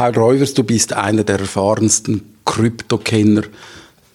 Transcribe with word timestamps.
Paul 0.00 0.16
Reuvers, 0.16 0.54
du 0.54 0.64
bist 0.64 0.94
einer 0.94 1.24
der 1.24 1.40
erfahrensten 1.40 2.22
Kryptokenner 2.46 3.42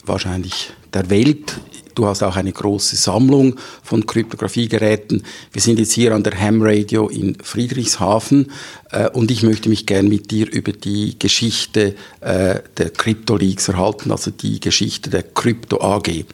wahrscheinlich 0.03 0.71
der 0.91 1.11
Welt. 1.11 1.59
Du 1.93 2.07
hast 2.07 2.23
auch 2.23 2.35
eine 2.37 2.51
große 2.51 2.95
Sammlung 2.95 3.57
von 3.83 4.03
Kryptographiegeräten. 4.03 5.23
Wir 5.51 5.61
sind 5.61 5.77
jetzt 5.77 5.91
hier 5.91 6.15
an 6.15 6.23
der 6.23 6.41
Ham 6.41 6.63
Radio 6.63 7.07
in 7.07 7.37
Friedrichshafen 7.39 8.51
äh, 8.89 9.11
und 9.11 9.29
ich 9.29 9.43
möchte 9.43 9.69
mich 9.69 9.85
gern 9.85 10.07
mit 10.07 10.31
dir 10.31 10.51
über 10.51 10.71
die 10.71 11.19
Geschichte 11.19 11.93
äh, 12.19 12.61
der 12.77 12.89
Crypto-Leaks 12.89 13.67
erhalten, 13.67 14.09
also 14.09 14.31
die 14.31 14.59
Geschichte 14.59 15.11
der 15.11 15.21
Krypto 15.21 15.81
AG. 15.81 16.25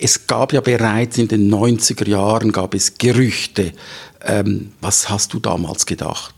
Es 0.00 0.26
gab 0.26 0.52
ja 0.52 0.60
bereits 0.60 1.18
in 1.18 1.28
den 1.28 1.54
90er 1.54 2.08
Jahren 2.08 2.50
gab 2.50 2.74
es 2.74 2.98
Gerüchte. 2.98 3.74
Ähm, 4.24 4.72
was 4.80 5.08
hast 5.08 5.34
du 5.34 5.38
damals 5.38 5.86
gedacht? 5.86 6.34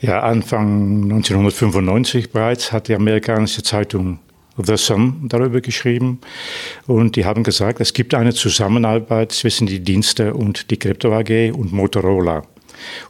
Ja, 0.00 0.20
Anfang 0.20 1.02
1995 1.04 2.30
bereits 2.30 2.70
hat 2.70 2.86
die 2.86 2.94
amerikanische 2.94 3.64
Zeitung 3.64 4.20
The 4.56 4.76
Sun 4.76 5.28
darüber 5.28 5.60
geschrieben. 5.60 6.20
Und 6.86 7.16
die 7.16 7.24
haben 7.24 7.42
gesagt, 7.42 7.80
es 7.80 7.92
gibt 7.92 8.14
eine 8.14 8.32
Zusammenarbeit 8.32 9.32
zwischen 9.32 9.66
die 9.66 9.80
Dienste 9.80 10.34
und 10.34 10.70
die 10.70 10.78
Crypto 10.78 11.12
AG 11.12 11.52
und 11.52 11.72
Motorola. 11.72 12.42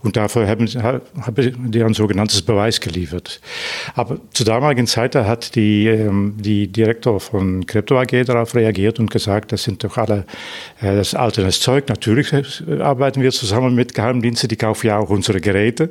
Und 0.03 0.17
dafür 0.17 0.49
haben, 0.49 0.67
haben 0.67 1.71
die 1.71 1.83
ein 1.83 1.93
sogenanntes 1.93 2.41
Beweis 2.41 2.81
geliefert. 2.81 3.41
Aber 3.95 4.19
zur 4.33 4.47
damaligen 4.47 4.87
Zeit 4.87 5.15
hat 5.15 5.55
die, 5.55 5.87
ähm, 5.87 6.37
die 6.39 6.69
Direktor 6.69 7.21
von 7.21 7.67
Crypto 7.67 7.99
AG 7.99 8.25
darauf 8.25 8.55
reagiert 8.55 8.99
und 8.99 9.11
gesagt, 9.11 9.53
das 9.53 9.65
sind 9.65 9.85
doch 9.85 9.99
alle 9.99 10.25
äh, 10.81 10.97
das 10.97 11.15
alternes 11.15 11.61
Zeug. 11.61 11.89
Natürlich 11.89 12.33
äh, 12.33 12.81
arbeiten 12.81 13.21
wir 13.21 13.31
zusammen 13.31 13.75
mit 13.75 13.95
Geheimdiensten, 13.95 14.49
die 14.49 14.57
kaufen 14.57 14.87
ja 14.87 14.99
auch 14.99 15.11
unsere 15.11 15.41
Geräte. 15.41 15.91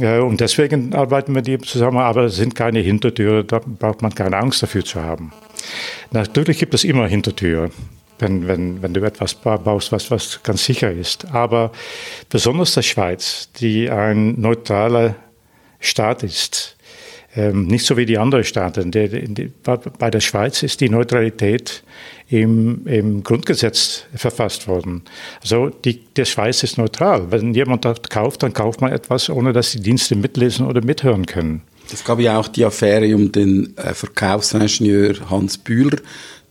Und 0.00 0.40
deswegen 0.40 0.94
arbeiten 0.94 1.34
wir 1.34 1.40
die 1.40 1.58
zusammen, 1.58 1.98
aber 1.98 2.24
es 2.24 2.36
sind 2.36 2.54
keine 2.54 2.80
Hintertüre, 2.80 3.44
da 3.44 3.60
braucht 3.64 4.02
man 4.02 4.14
keine 4.14 4.36
Angst 4.36 4.62
dafür 4.62 4.84
zu 4.84 5.02
haben. 5.02 5.32
Natürlich 6.10 6.58
gibt 6.58 6.74
es 6.74 6.84
immer 6.84 7.06
Hintertüre, 7.06 7.70
wenn, 8.18 8.46
wenn, 8.46 8.82
wenn 8.82 8.92
du 8.92 9.02
etwas 9.02 9.34
baust, 9.34 9.92
was, 9.92 10.10
was 10.10 10.42
ganz 10.42 10.64
sicher 10.64 10.92
ist. 10.92 11.32
Aber 11.32 11.72
besonders 12.28 12.74
der 12.74 12.82
Schweiz, 12.82 13.50
die 13.58 13.88
ein 13.88 14.38
neutraler 14.38 15.14
Staat 15.80 16.22
ist, 16.22 16.75
ähm, 17.36 17.66
nicht 17.66 17.84
so 17.84 17.96
wie 17.96 18.06
die 18.06 18.18
anderen 18.18 18.44
Staaten. 18.44 18.90
Die, 18.90 19.08
die, 19.08 19.52
bei 19.98 20.10
der 20.10 20.20
Schweiz 20.20 20.62
ist 20.62 20.80
die 20.80 20.88
Neutralität 20.88 21.82
im, 22.28 22.86
im 22.86 23.22
Grundgesetz 23.22 24.04
verfasst 24.14 24.66
worden. 24.66 25.02
Also 25.42 25.68
die, 25.68 26.00
der 26.16 26.24
Schweiz 26.24 26.62
ist 26.62 26.78
neutral. 26.78 27.30
Wenn 27.30 27.54
jemand 27.54 27.84
dort 27.84 28.10
kauft, 28.10 28.42
dann 28.42 28.52
kauft 28.52 28.80
man 28.80 28.92
etwas, 28.92 29.28
ohne 29.28 29.52
dass 29.52 29.72
die 29.72 29.80
Dienste 29.80 30.16
mitlesen 30.16 30.66
oder 30.66 30.82
mithören 30.82 31.26
können. 31.26 31.62
Es 31.92 32.04
gab 32.04 32.18
ja 32.18 32.38
auch 32.38 32.48
die 32.48 32.64
Affäre 32.64 33.14
um 33.14 33.30
den 33.30 33.76
äh, 33.76 33.94
Verkaufsingenieur 33.94 35.30
Hans 35.30 35.56
Bühler, 35.56 35.98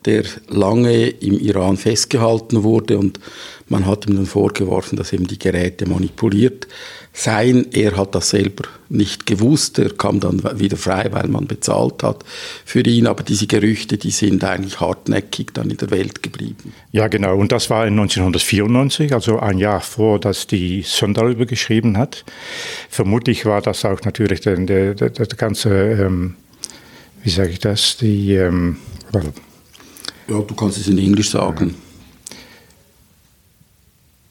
der 0.05 0.23
lange 0.47 1.07
im 1.07 1.39
Iran 1.39 1.77
festgehalten 1.77 2.63
wurde 2.63 2.97
und 2.97 3.19
man 3.67 3.87
hat 3.87 4.05
ihm 4.07 4.15
dann 4.15 4.27
vorgeworfen, 4.27 4.95
dass 4.95 5.11
eben 5.11 5.25
die 5.25 5.39
Geräte 5.39 5.89
manipuliert 5.89 6.67
seien. 7.13 7.71
Er 7.71 7.97
hat 7.97 8.13
das 8.13 8.29
selber 8.29 8.65
nicht 8.89 9.25
gewusst. 9.25 9.79
Er 9.79 9.89
kam 9.89 10.19
dann 10.19 10.43
wieder 10.59 10.77
frei, 10.77 11.07
weil 11.11 11.27
man 11.27 11.47
bezahlt 11.47 12.03
hat 12.03 12.23
für 12.65 12.81
ihn. 12.81 13.07
Aber 13.07 13.23
diese 13.23 13.47
Gerüchte, 13.47 13.97
die 13.97 14.11
sind 14.11 14.43
eigentlich 14.43 14.79
hartnäckig 14.79 15.53
dann 15.53 15.71
in 15.71 15.77
der 15.77 15.89
Welt 15.89 16.21
geblieben. 16.21 16.73
Ja, 16.91 17.07
genau. 17.07 17.37
Und 17.37 17.51
das 17.51 17.69
war 17.69 17.87
in 17.87 17.93
1994, 17.93 19.13
also 19.13 19.39
ein 19.39 19.57
Jahr 19.57 19.81
vor, 19.81 20.19
dass 20.19 20.45
die 20.45 20.83
Sun 20.83 21.13
darüber 21.13 21.45
geschrieben 21.45 21.97
hat. 21.97 22.23
Vermutlich 22.89 23.45
war 23.45 23.61
das 23.61 23.83
auch 23.85 24.01
natürlich 24.01 24.41
der, 24.41 24.57
der, 24.57 24.93
der, 24.93 25.09
der 25.09 25.25
ganze, 25.25 25.69
ähm, 25.69 26.35
wie 27.23 27.29
sage 27.31 27.49
ich 27.49 27.59
das, 27.59 27.97
die, 27.97 28.33
ähm, 28.33 28.77
ja, 30.27 30.39
du 30.39 30.55
kannst 30.55 30.77
es 30.77 30.87
in 30.87 30.97
Englisch 30.97 31.31
sagen. 31.31 31.75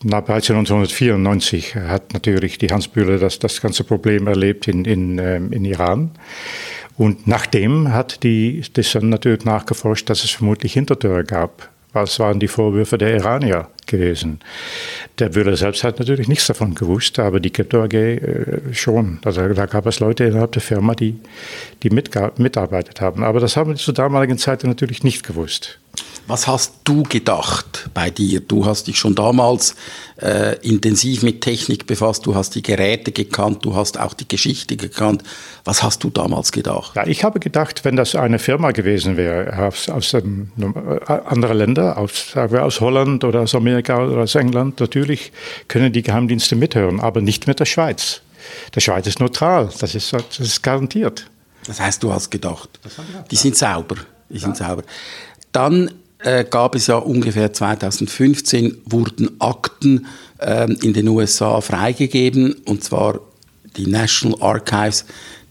Nach 0.07 0.19
1994 0.19 1.77
hat 1.77 2.13
natürlich 2.13 2.59
die 2.59 2.69
Hans 2.69 2.89
Bühler 2.89 3.19
das, 3.19 3.39
das 3.39 3.63
ganze 3.63 3.85
Problem 3.85 4.27
erlebt 4.27 4.69
in, 4.69 4.85
in, 4.85 5.19
ähm, 5.19 5.51
in 5.51 5.65
Iran. 5.65 6.11
Und 6.99 7.27
nachdem 7.27 7.91
hat 7.91 8.23
die, 8.23 8.63
dann 8.75 9.09
natürlich 9.09 9.47
nachgeforscht, 9.47 10.11
dass 10.11 10.23
es 10.23 10.31
vermutlich 10.31 10.75
Hintertüre 10.75 11.25
gab. 11.25 11.71
Was 11.95 12.19
waren 12.19 12.39
die 12.39 12.49
Vorwürfe 12.49 12.99
der 12.99 13.15
Iranier 13.15 13.69
gewesen? 13.87 14.41
Der 15.21 15.31
Bühler 15.31 15.57
selbst 15.57 15.85
hat 15.85 15.99
natürlich 16.01 16.29
nichts 16.29 16.49
davon 16.49 16.75
gewusst, 16.75 17.19
aber 17.19 17.41
die 17.41 17.51
Crypto 17.51 17.85
äh, 17.85 18.75
schon. 18.75 19.21
Also 19.25 19.49
da 19.55 19.67
gab 19.67 19.87
es 19.87 20.01
Leute 20.01 20.25
innerhalb 20.25 20.53
der 20.53 20.63
Firma, 20.63 20.95
die, 20.95 21.19
die 21.83 21.91
mitarbeitet 21.91 23.01
haben. 23.01 23.23
Aber 23.23 23.41
das 23.41 23.57
haben 23.57 23.71
wir 23.71 23.77
zur 23.77 23.95
damaligen 23.95 24.39
Zeit 24.39 24.65
natürlich 24.65 25.03
nicht 25.03 25.25
gewusst. 25.25 25.79
Was 26.27 26.47
hast 26.47 26.77
du 26.85 27.03
gedacht 27.03 27.91
bei 27.93 28.09
dir? 28.09 28.41
Du 28.41 28.65
hast 28.65 28.87
dich 28.87 28.99
schon 28.99 29.15
damals 29.15 29.77
äh, 30.21 30.57
intensiv 30.67 31.23
mit 31.23 31.43
Technik 31.43 31.87
befasst, 31.87 32.25
du 32.25 32.35
hast 32.35 32.55
die 32.55 32.63
Geräte 32.63 33.13
gekannt, 33.13 33.65
du 33.65 33.75
hast 33.75 34.01
auch 34.01 34.15
die 34.15 34.27
Geschichte 34.27 34.77
gekannt. 34.77 35.23
Was 35.65 35.83
hast 35.83 36.03
du 36.03 36.09
damals 36.09 36.51
gedacht? 36.51 36.97
Ja, 36.97 37.07
ich 37.07 37.25
habe 37.25 37.41
gedacht, 37.41 37.85
wenn 37.85 37.97
das 37.97 38.15
eine 38.15 38.39
Firma 38.39 38.71
gewesen 38.71 39.19
wäre 39.19 39.67
aus, 39.67 39.91
aus 39.91 40.15
ähm, 40.15 40.51
anderen 41.07 41.59
Ländern, 41.59 41.97
aus, 41.99 42.31
sagen 42.33 42.53
wir, 42.55 42.65
aus 42.65 42.81
Holland 42.81 43.23
oder 43.23 43.41
aus 43.41 43.55
Amerika 43.55 44.03
oder 44.03 44.23
aus 44.23 44.35
England, 44.35 44.81
natürlich 44.81 45.31
können 45.69 45.93
die 45.93 46.03
Geheimdienste 46.03 46.57
mithören, 46.57 47.01
aber 47.01 47.21
nicht 47.21 47.47
mit 47.47 47.61
der 47.61 47.67
Schweiz. 47.67 48.23
Der 48.75 48.81
Schweiz 48.81 49.07
ist 49.07 49.21
neutral, 49.21 49.69
das 49.79 49.95
ist, 49.95 50.13
das 50.13 50.41
ist 50.41 50.63
garantiert. 50.63 51.27
Das 51.67 51.81
heißt, 51.81 52.03
du 52.03 52.13
hast 52.13 52.31
gedacht, 52.31 52.69
die 53.31 53.37
sind 53.37 53.57
sauber. 53.57 53.97
Die 54.31 54.39
sind 54.39 54.59
ja. 54.59 54.69
sauber. 54.69 54.83
Dann 55.53 55.91
äh, 56.25 56.45
gab 56.45 56.75
es 56.75 56.87
ja 56.87 56.97
ungefähr 56.97 57.53
2015 57.53 58.79
wurden 58.87 59.41
Akten 59.41 60.07
äh, 60.39 60.71
in 60.83 60.93
den 60.93 61.09
USA 61.09 61.61
freigegeben 61.61 62.55
und 62.65 62.83
zwar 62.83 63.21
die 63.77 63.87
National 63.87 64.41
Archives, 64.41 65.05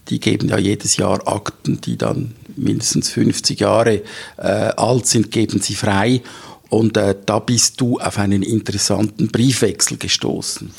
die 0.08 0.20
geben 0.20 0.48
ja 0.48 0.58
jedes 0.58 0.96
Jahr 0.96 1.26
Akten, 1.26 1.80
die 1.80 1.96
dann 1.96 2.32
mindestens 2.56 3.10
50 3.10 3.60
Jahre 3.60 4.02
äh, 4.36 4.42
alt 4.42 5.06
sind, 5.06 5.30
geben 5.30 5.60
sie 5.60 5.74
frei. 5.74 6.22
Und 6.68 6.96
äh, 6.96 7.14
da 7.24 7.38
bist 7.38 7.80
du 7.80 7.98
auf 7.98 8.18
einen 8.18 8.42
interessanten 8.42 9.28
Briefwechsel 9.28 9.96
gestoßen. 9.96 10.70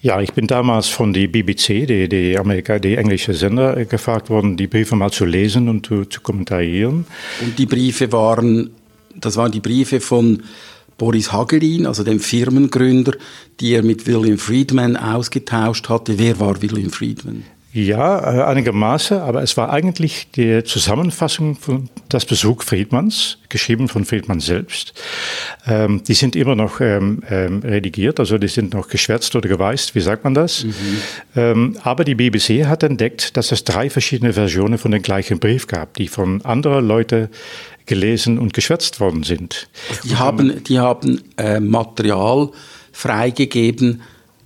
Ja, 0.00 0.20
ich 0.20 0.32
bin 0.32 0.46
damals 0.46 0.88
von 0.88 1.12
der 1.12 1.28
BBC, 1.28 1.86
die, 1.86 2.08
die, 2.08 2.38
Amerika, 2.38 2.78
die 2.78 2.96
englische 2.96 3.34
Sender, 3.34 3.76
äh, 3.76 3.84
gefragt 3.84 4.30
worden, 4.30 4.56
die 4.56 4.66
Briefe 4.66 4.96
mal 4.96 5.10
zu 5.10 5.24
lesen 5.24 5.68
und 5.68 5.86
zu, 5.86 6.04
zu 6.04 6.20
kommentieren. 6.20 7.06
Und 7.40 7.58
die 7.58 7.66
Briefe 7.66 8.10
waren 8.12 8.70
das 9.16 9.36
waren 9.36 9.52
die 9.52 9.60
Briefe 9.60 10.00
von 10.00 10.42
Boris 10.98 11.32
Hagelin, 11.32 11.86
also 11.86 12.04
dem 12.04 12.20
Firmengründer, 12.20 13.12
die 13.60 13.74
er 13.74 13.82
mit 13.82 14.06
William 14.06 14.38
Friedman 14.38 14.96
ausgetauscht 14.96 15.88
hatte. 15.88 16.18
Wer 16.18 16.38
war 16.38 16.62
William 16.62 16.90
Friedman? 16.90 17.44
Ja, 17.74 18.18
äh, 18.18 18.42
einigermaßen, 18.42 19.18
aber 19.18 19.42
es 19.42 19.56
war 19.56 19.72
eigentlich 19.72 20.28
die 20.36 20.62
Zusammenfassung 20.62 21.56
von 21.56 21.88
das 22.10 22.26
Besuch 22.26 22.62
Friedmanns, 22.64 23.38
geschrieben 23.48 23.88
von 23.88 24.04
Friedmann 24.04 24.40
selbst. 24.40 24.92
Ähm, 25.66 26.02
die 26.06 26.12
sind 26.12 26.36
immer 26.36 26.54
noch 26.54 26.82
ähm, 26.82 27.22
ähm, 27.30 27.60
redigiert, 27.60 28.20
also 28.20 28.36
die 28.36 28.48
sind 28.48 28.74
noch 28.74 28.88
geschwärzt 28.88 29.34
oder 29.36 29.48
geweißt, 29.48 29.94
wie 29.94 30.02
sagt 30.02 30.22
man 30.22 30.34
das? 30.34 30.64
Mhm. 30.64 30.72
Ähm, 31.34 31.78
aber 31.82 32.04
die 32.04 32.14
BBC 32.14 32.66
hat 32.66 32.82
entdeckt, 32.82 33.38
dass 33.38 33.52
es 33.52 33.64
drei 33.64 33.88
verschiedene 33.88 34.34
Versionen 34.34 34.76
von 34.76 34.90
dem 34.90 35.00
gleichen 35.00 35.38
Brief 35.38 35.66
gab, 35.66 35.94
die 35.94 36.08
von 36.08 36.44
anderen 36.44 36.86
Leuten 36.86 37.30
gelesen 37.86 38.38
und 38.38 38.54
geschwärzt 38.54 39.00
worden 39.00 39.22
sind. 39.22 39.68
Die 40.04 40.16
haben, 40.16 40.62
die 40.64 40.78
haben 40.78 41.20
äh, 41.36 41.60
Material 41.60 42.50
freigegeben, 42.92 44.02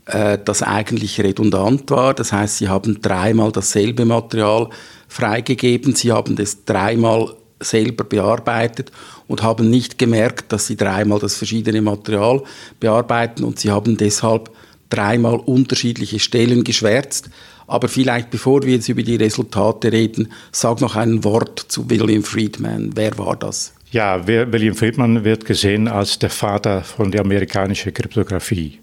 äh, 0.06 0.38
das 0.42 0.62
eigentlich 0.62 1.20
redundant 1.20 1.90
war. 1.90 2.14
Das 2.14 2.32
heißt, 2.32 2.58
sie 2.58 2.68
haben 2.68 3.00
dreimal 3.00 3.52
dasselbe 3.52 4.04
Material 4.04 4.68
freigegeben, 5.08 5.94
sie 5.94 6.12
haben 6.12 6.36
das 6.36 6.64
dreimal 6.64 7.34
selber 7.60 8.04
bearbeitet 8.04 8.92
und 9.28 9.42
haben 9.42 9.70
nicht 9.70 9.98
gemerkt, 9.98 10.52
dass 10.52 10.66
sie 10.66 10.76
dreimal 10.76 11.18
das 11.18 11.36
verschiedene 11.36 11.80
Material 11.80 12.42
bearbeiten 12.80 13.44
und 13.44 13.58
sie 13.58 13.70
haben 13.70 13.96
deshalb 13.96 14.50
dreimal 14.90 15.36
unterschiedliche 15.36 16.18
Stellen 16.18 16.64
geschwärzt. 16.64 17.30
Aber 17.66 17.88
vielleicht, 17.88 18.30
bevor 18.30 18.62
wir 18.62 18.74
jetzt 18.74 18.88
über 18.88 19.02
die 19.02 19.16
Resultate 19.16 19.90
reden, 19.92 20.32
sag 20.52 20.80
noch 20.80 20.96
ein 20.96 21.24
Wort 21.24 21.58
zu 21.68 21.88
William 21.90 22.22
Friedman. 22.22 22.90
Wer 22.94 23.18
war 23.18 23.36
das? 23.36 23.74
Ja, 23.90 24.26
William 24.26 24.74
Friedman 24.74 25.24
wird 25.24 25.44
gesehen 25.44 25.88
als 25.88 26.18
der 26.18 26.30
Vater 26.30 26.82
von 26.82 27.10
der 27.10 27.22
amerikanischen 27.22 27.94
Kryptographie. 27.94 28.80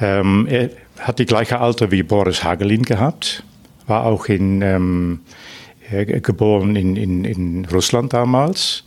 Ähm, 0.00 0.46
er 0.48 0.70
hat 0.98 1.18
die 1.18 1.26
gleiche 1.26 1.60
Alter 1.60 1.90
wie 1.90 2.02
Boris 2.02 2.42
Hagelin 2.42 2.82
gehabt, 2.82 3.42
war 3.86 4.06
auch 4.06 4.26
in 4.26 4.62
ähm, 4.62 5.20
äh, 5.20 5.63
geboren 5.90 6.76
in, 6.76 6.96
in, 6.96 7.24
in 7.24 7.64
Russland 7.66 8.12
damals, 8.12 8.84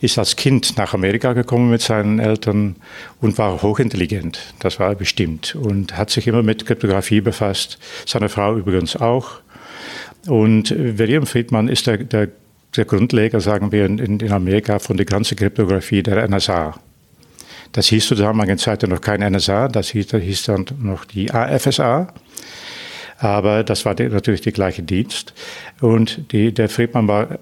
ist 0.00 0.18
als 0.18 0.36
Kind 0.36 0.76
nach 0.76 0.94
Amerika 0.94 1.32
gekommen 1.32 1.70
mit 1.70 1.80
seinen 1.80 2.18
Eltern 2.18 2.76
und 3.20 3.38
war 3.38 3.62
hochintelligent, 3.62 4.54
das 4.58 4.80
war 4.80 4.90
er 4.90 4.94
bestimmt, 4.96 5.54
und 5.54 5.96
hat 5.96 6.10
sich 6.10 6.26
immer 6.26 6.42
mit 6.42 6.66
Kryptographie 6.66 7.20
befasst, 7.20 7.78
seine 8.06 8.28
Frau 8.28 8.56
übrigens 8.56 8.96
auch. 8.96 9.40
Und 10.26 10.74
William 10.76 11.26
Friedman 11.26 11.68
ist 11.68 11.86
der, 11.86 11.98
der, 11.98 12.28
der 12.76 12.84
Grundleger, 12.84 13.40
sagen 13.40 13.72
wir, 13.72 13.86
in, 13.86 13.98
in 13.98 14.30
Amerika 14.30 14.78
von 14.78 14.96
der 14.96 15.06
ganzen 15.06 15.36
Kryptographie 15.36 16.02
der 16.02 16.28
NSA. 16.28 16.78
Das 17.72 17.86
hieß 17.86 18.08
zu 18.08 18.14
damaligen 18.16 18.58
Zeit 18.58 18.82
noch 18.82 19.00
kein 19.00 19.20
NSA, 19.20 19.68
das 19.68 19.90
hieß, 19.90 20.08
das 20.08 20.22
hieß 20.22 20.42
dann 20.44 20.66
noch 20.80 21.04
die 21.04 21.30
AFSA. 21.30 22.12
Aber 23.20 23.64
das 23.64 23.84
war 23.84 23.94
natürlich 23.94 24.40
der 24.40 24.52
gleiche 24.52 24.82
Dienst. 24.82 25.34
Und 25.80 26.32
die, 26.32 26.52
der 26.52 26.70
Friedman 26.70 27.06
war 27.06 27.38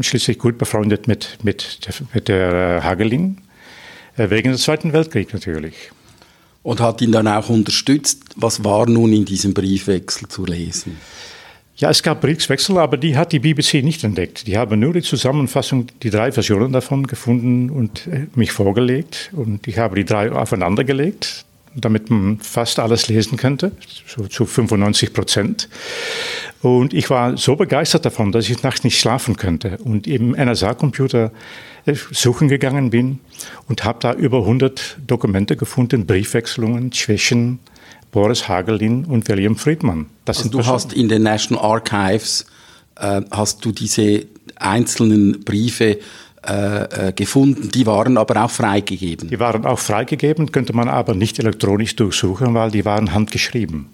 schließlich 0.00 0.38
gut 0.38 0.56
befreundet 0.56 1.06
mit, 1.06 1.38
mit, 1.42 1.86
der, 1.86 1.94
mit 2.14 2.28
der 2.28 2.82
Hagelin, 2.82 3.36
äh, 4.16 4.30
wegen 4.30 4.50
des 4.50 4.62
Zweiten 4.62 4.94
Weltkriegs 4.94 5.34
natürlich. 5.34 5.74
Und 6.62 6.80
hat 6.80 7.02
ihn 7.02 7.12
dann 7.12 7.28
auch 7.28 7.50
unterstützt. 7.50 8.22
Was 8.36 8.64
war 8.64 8.88
nun 8.88 9.12
in 9.12 9.26
diesem 9.26 9.52
Briefwechsel 9.52 10.26
zu 10.28 10.46
lesen? 10.46 10.96
Ja, 11.76 11.90
es 11.90 12.02
gab 12.02 12.22
Briefwechsel, 12.22 12.78
aber 12.78 12.96
die 12.96 13.16
hat 13.16 13.32
die 13.32 13.38
BBC 13.38 13.84
nicht 13.84 14.02
entdeckt. 14.04 14.46
Die 14.46 14.56
haben 14.56 14.80
nur 14.80 14.94
die 14.94 15.02
Zusammenfassung, 15.02 15.86
die 16.02 16.10
drei 16.10 16.32
Versionen 16.32 16.72
davon 16.72 17.06
gefunden 17.06 17.68
und 17.68 18.06
äh, 18.06 18.26
mich 18.34 18.52
vorgelegt. 18.52 19.30
Und 19.32 19.68
ich 19.68 19.76
habe 19.76 19.96
die 19.96 20.06
drei 20.06 20.32
aufeinander 20.32 20.82
gelegt, 20.82 21.44
damit 21.74 22.10
man 22.10 22.38
fast 22.40 22.78
alles 22.78 23.08
lesen 23.08 23.36
könnte, 23.36 23.72
so 24.06 24.26
zu 24.26 24.46
95 24.46 25.12
Prozent. 25.12 25.68
Und 26.62 26.92
ich 26.92 27.10
war 27.10 27.36
so 27.36 27.56
begeistert 27.56 28.04
davon, 28.04 28.32
dass 28.32 28.48
ich 28.48 28.62
nachts 28.62 28.84
nicht 28.84 28.98
schlafen 28.98 29.36
könnte 29.36 29.78
und 29.78 30.06
im 30.06 30.32
NSA-Computer 30.32 31.30
äh, 31.86 31.94
suchen 32.12 32.48
gegangen 32.48 32.90
bin 32.90 33.20
und 33.68 33.84
habe 33.84 33.98
da 34.00 34.12
über 34.14 34.38
100 34.38 34.98
Dokumente 35.06 35.56
gefunden, 35.56 36.06
Briefwechselungen, 36.06 36.92
Schwächen, 36.92 37.60
Boris 38.10 38.48
Hagelin 38.48 39.04
und 39.04 39.28
William 39.28 39.56
Friedman. 39.56 40.06
Das 40.24 40.38
also 40.38 40.50
du 40.50 40.66
hast 40.66 40.92
in 40.92 41.08
den 41.08 41.22
National 41.22 41.64
Archives 41.64 42.46
äh, 42.96 43.22
hast 43.30 43.64
du 43.64 43.72
diese 43.72 44.26
einzelnen 44.56 45.44
Briefe 45.44 45.98
äh, 46.48 47.08
äh, 47.08 47.12
gefunden, 47.12 47.70
die 47.70 47.86
waren 47.86 48.16
aber 48.16 48.44
auch 48.44 48.50
freigegeben. 48.50 49.28
Die 49.28 49.38
waren 49.38 49.66
auch 49.66 49.78
freigegeben, 49.78 50.50
könnte 50.50 50.72
man 50.72 50.88
aber 50.88 51.14
nicht 51.14 51.38
elektronisch 51.38 51.94
durchsuchen, 51.96 52.54
weil 52.54 52.70
die 52.70 52.84
waren 52.84 53.12
handgeschrieben. 53.12 53.86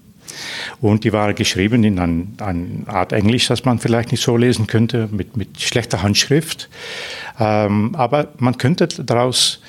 Und 0.81 1.05
die 1.05 1.13
waren 1.13 1.35
geschrieben 1.35 1.85
in 1.85 1.99
ein 1.99 2.85
Art 2.87 3.13
Englisch, 3.13 3.49
das 3.49 3.65
man 3.65 3.79
vielleicht 3.79 4.13
nicht 4.13 4.23
so 4.23 4.37
lesen 4.37 4.67
könnte, 4.67 5.09
mit, 5.11 5.37
mit 5.37 5.61
schlechter 5.61 6.03
Handschrift. 6.03 6.69
Ähm, 7.39 7.95
aber 7.97 8.29
man 8.39 8.57
könnte 8.57 8.87
daraus 8.87 9.61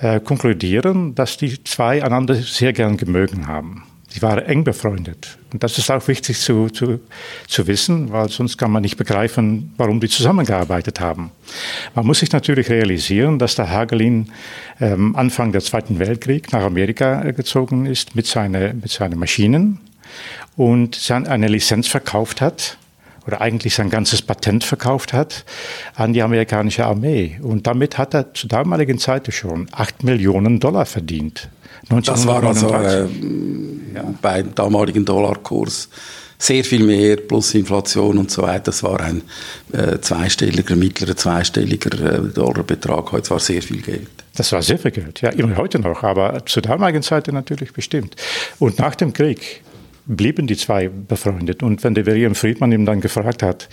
äh, 0.00 0.20
konkludieren, 0.20 1.14
dass 1.14 1.36
die 1.36 1.62
zwei 1.64 2.04
einander 2.04 2.34
sehr 2.34 2.72
gern 2.72 2.96
gemögen 2.96 3.48
haben. 3.48 3.84
Die 4.14 4.22
waren 4.22 4.38
eng 4.38 4.64
befreundet. 4.64 5.38
Und 5.52 5.62
das 5.62 5.76
ist 5.76 5.90
auch 5.90 6.06
wichtig 6.08 6.40
zu, 6.40 6.68
zu, 6.70 7.00
zu 7.46 7.66
wissen, 7.66 8.10
weil 8.10 8.28
sonst 8.30 8.56
kann 8.56 8.70
man 8.70 8.82
nicht 8.82 8.96
begreifen, 8.96 9.72
warum 9.76 10.00
die 10.00 10.08
zusammengearbeitet 10.08 11.00
haben. 11.00 11.30
Man 11.94 12.06
muss 12.06 12.20
sich 12.20 12.32
natürlich 12.32 12.70
realisieren, 12.70 13.38
dass 13.38 13.54
der 13.54 13.70
Hagelin 13.70 14.32
ähm, 14.80 15.14
Anfang 15.14 15.52
des 15.52 15.66
Zweiten 15.66 15.98
Weltkriegs 15.98 16.52
nach 16.52 16.62
Amerika 16.62 17.30
gezogen 17.32 17.86
ist 17.86 18.16
mit, 18.16 18.26
seine, 18.26 18.74
mit 18.74 18.90
seinen 18.90 19.18
Maschinen 19.18 19.78
und 20.56 21.10
eine 21.10 21.48
Lizenz 21.48 21.86
verkauft 21.86 22.40
hat 22.40 22.78
oder 23.28 23.42
eigentlich 23.42 23.74
sein 23.74 23.90
ganzes 23.90 24.22
Patent 24.22 24.64
verkauft 24.64 25.12
hat 25.12 25.44
an 25.94 26.14
die 26.14 26.22
amerikanische 26.22 26.86
Armee. 26.86 27.38
Und 27.42 27.66
damit 27.66 27.98
hat 27.98 28.14
er 28.14 28.32
zur 28.32 28.48
damaligen 28.48 28.98
Zeit 28.98 29.32
schon 29.34 29.68
8 29.70 30.02
Millionen 30.02 30.60
Dollar 30.60 30.86
verdient. 30.86 31.50
Das 31.90 32.26
war 32.26 32.42
also 32.42 32.74
äh, 32.74 33.06
ja. 33.94 34.14
beim 34.20 34.54
damaligen 34.54 35.04
Dollarkurs 35.04 35.88
sehr 36.38 36.62
viel 36.64 36.84
mehr, 36.84 37.16
plus 37.16 37.54
Inflation 37.54 38.16
und 38.16 38.30
so 38.30 38.42
weiter. 38.42 38.64
Das 38.66 38.82
war 38.84 39.00
ein 39.00 39.22
äh, 39.72 39.98
zweistelliger, 39.98 40.76
mittlerer 40.76 41.16
zweistelliger 41.16 42.00
äh, 42.00 42.28
Dollarbetrag. 42.28 43.10
Heute 43.10 43.30
war 43.30 43.40
sehr 43.40 43.60
viel 43.60 43.82
Geld. 43.82 44.08
Das 44.36 44.52
war 44.52 44.62
sehr 44.62 44.78
viel 44.78 44.92
Geld, 44.92 45.20
ja, 45.20 45.30
immer 45.30 45.56
heute 45.56 45.80
noch, 45.80 46.04
aber 46.04 46.46
zur 46.46 46.62
damaligen 46.62 47.02
Zeit 47.02 47.26
natürlich 47.26 47.72
bestimmt. 47.72 48.14
Und 48.60 48.78
nach 48.78 48.94
dem 48.94 49.12
Krieg 49.12 49.62
blieben 50.06 50.46
die 50.46 50.56
zwei 50.56 50.88
befreundet. 50.88 51.62
Und 51.64 51.82
wenn 51.82 51.94
der 51.94 52.06
William 52.06 52.36
Friedman 52.36 52.70
ihm 52.70 52.86
dann 52.86 53.00
gefragt 53.00 53.42
hat, 53.42 53.68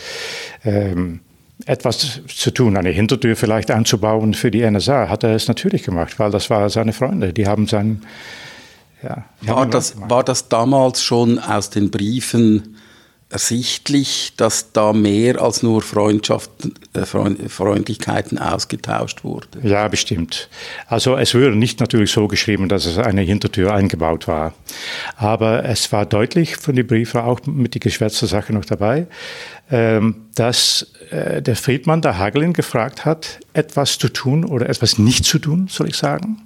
ähm, 0.64 1.20
etwas 1.66 2.22
zu 2.28 2.52
tun, 2.52 2.76
eine 2.76 2.90
Hintertür 2.90 3.36
vielleicht 3.36 3.72
einzubauen 3.72 4.34
für 4.34 4.52
die 4.52 4.70
NSA, 4.70 5.08
hat 5.08 5.24
er 5.24 5.36
es 5.36 5.48
natürlich 5.48 5.84
gemacht, 5.84 6.20
weil 6.20 6.32
das 6.32 6.50
waren 6.50 6.70
seine 6.70 6.94
Freunde. 6.94 7.32
Die 7.32 7.48
haben 7.48 7.68
seinen. 7.68 8.02
Ja, 9.06 9.56
war, 9.56 9.66
das, 9.66 9.96
war 10.10 10.24
das 10.24 10.50
damals 10.50 11.04
schon 11.04 11.40
aus 11.40 11.70
den 11.70 11.92
Briefen 11.92 12.76
ersichtlich, 13.30 14.34
dass 14.38 14.72
da 14.72 14.94
mehr 14.94 15.42
als 15.42 15.64
nur 15.64 15.82
Freundschaften, 15.82 16.76
äh, 16.94 17.06
Freundlichkeiten 17.06 18.38
ausgetauscht 18.38 19.24
wurde? 19.24 19.48
Ja, 19.64 19.88
bestimmt. 19.88 20.48
Also 20.88 21.18
es 21.18 21.34
wurde 21.34 21.56
nicht 21.56 21.80
natürlich 21.80 22.12
so 22.12 22.28
geschrieben, 22.28 22.70
dass 22.70 22.86
es 22.86 22.98
eine 22.98 23.22
Hintertür 23.22 23.74
eingebaut 23.74 24.28
war. 24.28 24.54
Aber 25.18 25.66
es 25.66 25.92
war 25.92 26.06
deutlich 26.06 26.56
von 26.56 26.76
den 26.76 26.86
Briefen, 26.86 27.20
auch 27.20 27.42
mit 27.46 27.74
die 27.74 27.80
geschwärzte 27.80 28.28
Sache 28.28 28.54
noch 28.54 28.66
dabei, 28.66 29.08
ähm, 29.72 30.28
dass 30.36 30.94
äh, 31.10 31.42
der 31.42 31.56
Friedmann 31.56 32.02
der 32.02 32.18
Hagelin 32.18 32.54
gefragt 32.54 33.06
hat, 33.06 33.40
etwas 33.54 33.98
zu 33.98 34.10
tun 34.10 34.46
oder 34.46 34.70
etwas 34.70 35.00
nicht 35.00 35.26
zu 35.26 35.40
tun, 35.40 35.68
soll 35.70 35.90
ich 35.90 35.96
sagen, 35.96 36.42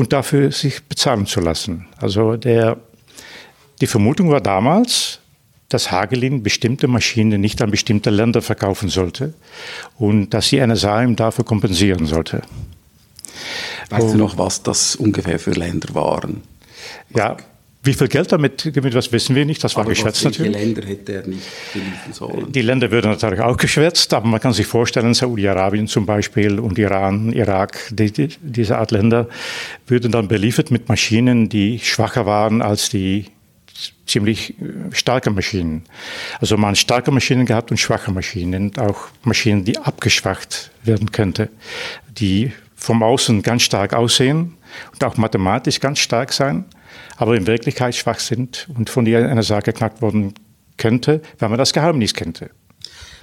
und 0.00 0.14
dafür 0.14 0.50
sich 0.50 0.82
bezahlen 0.84 1.26
zu 1.26 1.40
lassen. 1.40 1.86
Also 1.98 2.36
der, 2.36 2.78
die 3.82 3.86
Vermutung 3.86 4.30
war 4.30 4.40
damals, 4.40 5.18
dass 5.68 5.90
Hagelin 5.90 6.42
bestimmte 6.42 6.88
Maschinen 6.88 7.38
nicht 7.38 7.60
an 7.60 7.70
bestimmte 7.70 8.08
Länder 8.08 8.40
verkaufen 8.40 8.88
sollte 8.88 9.34
und 9.98 10.30
dass 10.30 10.48
die 10.48 10.66
NSA 10.66 11.02
ihm 11.02 11.16
dafür 11.16 11.44
kompensieren 11.44 12.06
sollte. 12.06 12.40
Weißt 13.90 14.06
und, 14.06 14.12
du 14.12 14.16
noch, 14.16 14.38
was 14.38 14.62
das 14.62 14.96
ungefähr 14.96 15.38
für 15.38 15.50
Länder 15.50 15.94
waren? 15.94 16.44
Ja, 17.14 17.36
wie 17.82 17.94
viel 17.94 18.08
Geld 18.08 18.30
damit, 18.30 18.76
damit 18.76 18.94
was 18.94 19.10
wissen 19.10 19.34
wir 19.34 19.46
nicht, 19.46 19.64
das 19.64 19.74
war 19.74 19.82
aber 19.82 19.90
geschätzt 19.90 20.24
was, 20.24 20.32
natürlich. 20.32 20.52
Länder 20.52 20.86
hätte 20.86 21.12
er 21.12 21.26
nicht 21.26 21.42
beliefern 21.72 22.12
sollen? 22.12 22.52
Die 22.52 22.60
Länder 22.60 22.90
würden 22.90 23.10
natürlich 23.10 23.40
auch 23.40 23.56
geschwätzt, 23.56 24.12
aber 24.12 24.26
man 24.26 24.38
kann 24.38 24.52
sich 24.52 24.66
vorstellen, 24.66 25.14
Saudi-Arabien 25.14 25.86
zum 25.86 26.04
Beispiel 26.04 26.58
und 26.58 26.78
Iran, 26.78 27.32
Irak, 27.32 27.78
die, 27.90 28.12
die, 28.12 28.28
diese 28.42 28.76
Art 28.76 28.90
Länder 28.90 29.28
würden 29.86 30.12
dann 30.12 30.28
beliefert 30.28 30.70
mit 30.70 30.90
Maschinen, 30.90 31.48
die 31.48 31.78
schwacher 31.78 32.26
waren 32.26 32.60
als 32.60 32.90
die 32.90 33.26
ziemlich 34.06 34.60
äh, 34.60 34.92
starke 34.92 35.30
Maschinen. 35.30 35.84
Also 36.40 36.58
man 36.58 36.76
starke 36.76 37.10
Maschinen 37.10 37.46
gehabt 37.46 37.70
und 37.70 37.78
schwache 37.78 38.12
Maschinen, 38.12 38.64
und 38.64 38.78
auch 38.78 39.08
Maschinen, 39.22 39.64
die 39.64 39.78
abgeschwacht 39.78 40.70
werden 40.84 41.12
könnte, 41.12 41.48
die 42.18 42.52
vom 42.76 43.02
Außen 43.02 43.42
ganz 43.42 43.62
stark 43.62 43.94
aussehen 43.94 44.56
und 44.92 45.04
auch 45.04 45.16
mathematisch 45.16 45.80
ganz 45.80 45.98
stark 45.98 46.32
sein, 46.32 46.64
aber 47.20 47.36
in 47.36 47.46
Wirklichkeit 47.46 47.94
schwach 47.94 48.18
sind 48.18 48.66
und 48.76 48.88
von 48.88 49.04
der 49.04 49.28
eine 49.28 49.42
Sache 49.42 49.64
geknackt 49.64 50.00
worden 50.00 50.32
könnte, 50.78 51.20
wenn 51.38 51.50
man 51.50 51.58
das 51.58 51.74
Geheimnis 51.74 52.14
könnte. 52.14 52.48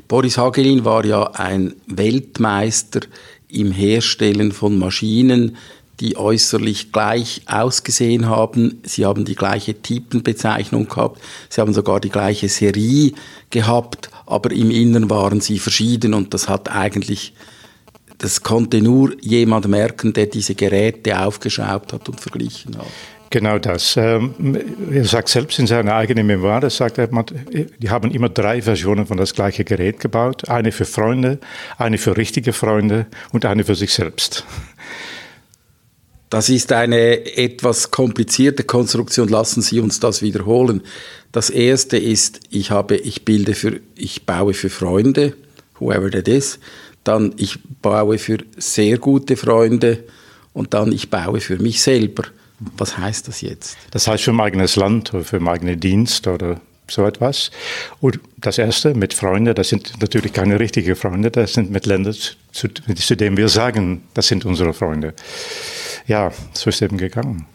Boris 0.07 0.37
Hagelin 0.37 0.85
war 0.85 1.03
ja 1.03 1.23
ein 1.31 1.73
Weltmeister 1.87 2.99
im 3.47 3.71
Herstellen 3.71 4.51
von 4.51 4.77
Maschinen, 4.77 5.57
die 5.99 6.15
äußerlich 6.15 6.91
gleich 6.91 7.41
ausgesehen 7.47 8.29
haben. 8.29 8.83
Sie 8.83 9.03
haben 9.03 9.25
die 9.25 9.33
gleiche 9.33 9.81
Typenbezeichnung 9.81 10.87
gehabt. 10.87 11.19
Sie 11.49 11.59
haben 11.59 11.73
sogar 11.73 11.99
die 11.99 12.09
gleiche 12.11 12.49
Serie 12.49 13.13
gehabt, 13.49 14.11
aber 14.27 14.51
im 14.51 14.69
Inneren 14.69 15.09
waren 15.09 15.41
sie 15.41 15.57
verschieden 15.57 16.13
und 16.13 16.35
das 16.35 16.47
hat 16.47 16.69
eigentlich, 16.69 17.33
das 18.19 18.43
konnte 18.43 18.79
nur 18.79 19.19
jemand 19.23 19.67
merken, 19.67 20.13
der 20.13 20.27
diese 20.27 20.53
Geräte 20.53 21.19
aufgeschraubt 21.19 21.93
hat 21.93 22.07
und 22.07 22.21
verglichen 22.21 22.77
hat. 22.77 22.85
Genau 23.29 23.59
das. 23.59 23.97
Ähm, 23.97 24.33
er 24.91 25.03
sagt 25.05 25.29
selbst 25.29 25.59
in 25.59 25.67
seiner 25.67 25.95
eigenen 25.95 26.27
Memoir, 26.27 26.63
er 26.63 26.69
sagt, 26.69 26.97
die 26.97 27.89
haben 27.89 28.11
immer 28.11 28.29
drei 28.29 28.61
Versionen 28.61 29.05
von 29.05 29.17
das 29.17 29.33
gleiche 29.33 29.63
Gerät 29.63 29.99
gebaut. 29.99 30.47
Eine 30.47 30.71
für 30.71 30.85
Freunde, 30.85 31.39
eine 31.77 31.97
für 31.97 32.15
richtige 32.15 32.53
Freunde 32.53 33.05
und 33.31 33.45
eine 33.45 33.63
für 33.63 33.75
sich 33.75 33.93
selbst. 33.93 34.45
Das 36.29 36.49
ist 36.49 36.73
eine 36.73 37.37
etwas 37.37 37.91
komplizierte 37.91 38.63
Konstruktion. 38.63 39.29
Lassen 39.29 39.61
Sie 39.61 39.79
uns 39.79 39.99
das 39.99 40.21
wiederholen. 40.21 40.81
Das 41.31 41.49
erste 41.49 41.97
ist, 41.97 42.41
ich 42.49 42.71
habe, 42.71 42.97
ich 42.97 43.23
bilde 43.23 43.53
für, 43.53 43.79
ich 43.95 44.25
baue 44.25 44.53
für 44.53 44.69
Freunde, 44.69 45.35
whoever 45.79 46.11
that 46.11 46.27
is. 46.27 46.59
Dann 47.03 47.33
ich 47.37 47.59
baue 47.81 48.17
für 48.17 48.39
sehr 48.57 48.97
gute 48.97 49.37
Freunde 49.37 50.03
und 50.53 50.73
dann 50.73 50.91
ich 50.91 51.09
baue 51.09 51.39
für 51.39 51.57
mich 51.59 51.81
selber. 51.81 52.23
Was 52.59 52.97
heißt 52.97 53.27
das 53.27 53.41
jetzt? 53.41 53.77
Das 53.91 54.07
heißt 54.07 54.23
für 54.23 54.33
mein 54.33 54.47
eigenes 54.47 54.75
Land 54.75 55.13
oder 55.13 55.23
für 55.23 55.39
meinen 55.39 55.55
eigenen 55.55 55.79
Dienst 55.79 56.27
oder 56.27 56.59
so 56.89 57.05
etwas. 57.05 57.51
Und 57.99 58.19
das 58.37 58.57
erste 58.57 58.93
mit 58.93 59.13
Freunden, 59.13 59.53
das 59.53 59.69
sind 59.69 60.01
natürlich 60.01 60.33
keine 60.33 60.59
richtigen 60.59 60.95
Freunde, 60.95 61.29
das 61.29 61.53
sind 61.53 61.69
mit 61.69 61.85
Ländern, 61.85 62.15
zu, 62.51 62.67
zu 62.69 63.15
denen 63.15 63.37
wir 63.37 63.49
sagen, 63.49 64.03
das 64.13 64.27
sind 64.27 64.45
unsere 64.45 64.73
Freunde 64.73 65.13
ja, 66.07 66.31
so 66.53 66.69
ist 66.69 66.77
es 66.77 66.81
eben 66.81 66.97
gegangen. 66.97 67.45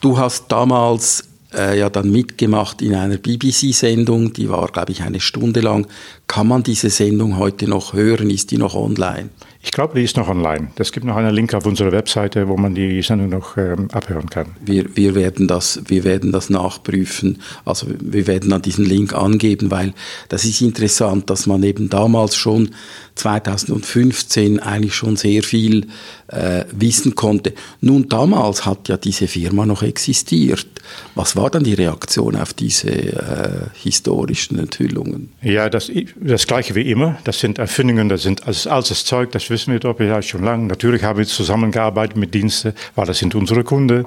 Du 0.00 0.18
hast 0.18 0.46
damals 0.48 1.28
äh, 1.54 1.78
ja 1.78 1.90
dann 1.90 2.10
mitgemacht 2.10 2.82
in 2.82 2.94
einer 2.94 3.18
BBC-Sendung, 3.18 4.32
die 4.32 4.48
war, 4.48 4.68
glaube 4.68 4.92
ich, 4.92 5.02
eine 5.02 5.20
Stunde 5.20 5.60
lang. 5.60 5.86
Kann 6.26 6.48
man 6.48 6.62
diese 6.62 6.90
Sendung 6.90 7.38
heute 7.38 7.68
noch 7.68 7.92
hören? 7.92 8.30
Ist 8.30 8.50
die 8.50 8.58
noch 8.58 8.74
online? 8.74 9.28
Ich 9.66 9.72
glaube, 9.72 9.98
die 9.98 10.04
ist 10.04 10.16
noch 10.16 10.28
online. 10.28 10.68
Es 10.76 10.92
gibt 10.92 11.04
noch 11.04 11.16
einen 11.16 11.34
Link 11.34 11.52
auf 11.52 11.66
unserer 11.66 11.90
Webseite, 11.90 12.46
wo 12.46 12.56
man 12.56 12.76
die 12.76 13.02
Sendung 13.02 13.30
noch 13.30 13.56
ähm, 13.56 13.88
abhören 13.90 14.30
kann. 14.30 14.54
Wir, 14.64 14.96
wir, 14.96 15.16
werden 15.16 15.48
das, 15.48 15.80
wir 15.86 16.04
werden 16.04 16.30
das 16.30 16.50
nachprüfen. 16.50 17.42
Also 17.64 17.88
wir 18.00 18.28
werden 18.28 18.50
dann 18.50 18.62
diesen 18.62 18.84
Link 18.84 19.12
angeben, 19.12 19.72
weil 19.72 19.92
das 20.28 20.44
ist 20.44 20.60
interessant, 20.60 21.30
dass 21.30 21.48
man 21.48 21.64
eben 21.64 21.90
damals 21.90 22.36
schon 22.36 22.70
2015 23.16 24.60
eigentlich 24.60 24.94
schon 24.94 25.16
sehr 25.16 25.42
viel 25.42 25.88
äh, 26.28 26.64
wissen 26.70 27.14
konnte. 27.14 27.54
Nun, 27.80 28.08
damals 28.08 28.66
hat 28.66 28.88
ja 28.88 28.96
diese 28.96 29.26
Firma 29.26 29.66
noch 29.66 29.82
existiert. 29.82 30.66
Was 31.14 31.34
war 31.34 31.50
dann 31.50 31.64
die 31.64 31.74
Reaktion 31.74 32.36
auf 32.36 32.52
diese 32.52 32.90
äh, 32.90 33.50
historischen 33.74 34.58
Enthüllungen? 34.58 35.30
Ja, 35.42 35.68
das, 35.68 35.90
das 36.20 36.46
Gleiche 36.46 36.74
wie 36.74 36.90
immer. 36.90 37.18
Das 37.24 37.40
sind 37.40 37.58
Erfindungen, 37.58 38.08
das 38.08 38.22
sind 38.22 38.46
alles 38.46 38.66
altes 38.66 39.04
Zeug, 39.04 39.32
das 39.32 39.48
wissen 39.50 39.72
wir 39.72 39.80
doch 39.80 39.98
ja 39.98 40.20
schon 40.20 40.44
lange. 40.44 40.66
Natürlich 40.66 41.02
haben 41.02 41.18
wir 41.18 41.26
zusammengearbeitet 41.26 42.16
mit 42.16 42.34
Diensten, 42.34 42.74
weil 42.94 43.06
das 43.06 43.18
sind 43.18 43.34
unsere 43.34 43.64
Kunden. 43.64 44.04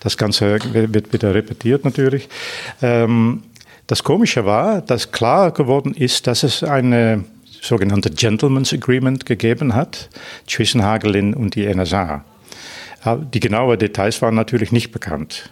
Das 0.00 0.16
Ganze 0.16 0.58
wird 0.72 1.12
wieder 1.12 1.34
repetiert 1.34 1.84
natürlich. 1.84 2.28
Ähm, 2.82 3.42
das 3.86 4.04
Komische 4.04 4.44
war, 4.44 4.80
dass 4.80 5.10
klar 5.10 5.50
geworden 5.50 5.94
ist, 5.94 6.26
dass 6.26 6.42
es 6.44 6.62
eine 6.62 7.24
sogenannte 7.62 8.10
Gentleman's 8.10 8.72
Agreement 8.72 9.24
gegeben 9.24 9.74
hat 9.74 10.10
zwischen 10.46 10.82
Hagelin 10.82 11.32
und 11.32 11.54
die 11.54 11.72
NSA. 11.72 12.24
Die 13.32 13.40
genauen 13.40 13.78
Details 13.78 14.20
waren 14.20 14.34
natürlich 14.34 14.72
nicht 14.72 14.92
bekannt. 14.92 15.50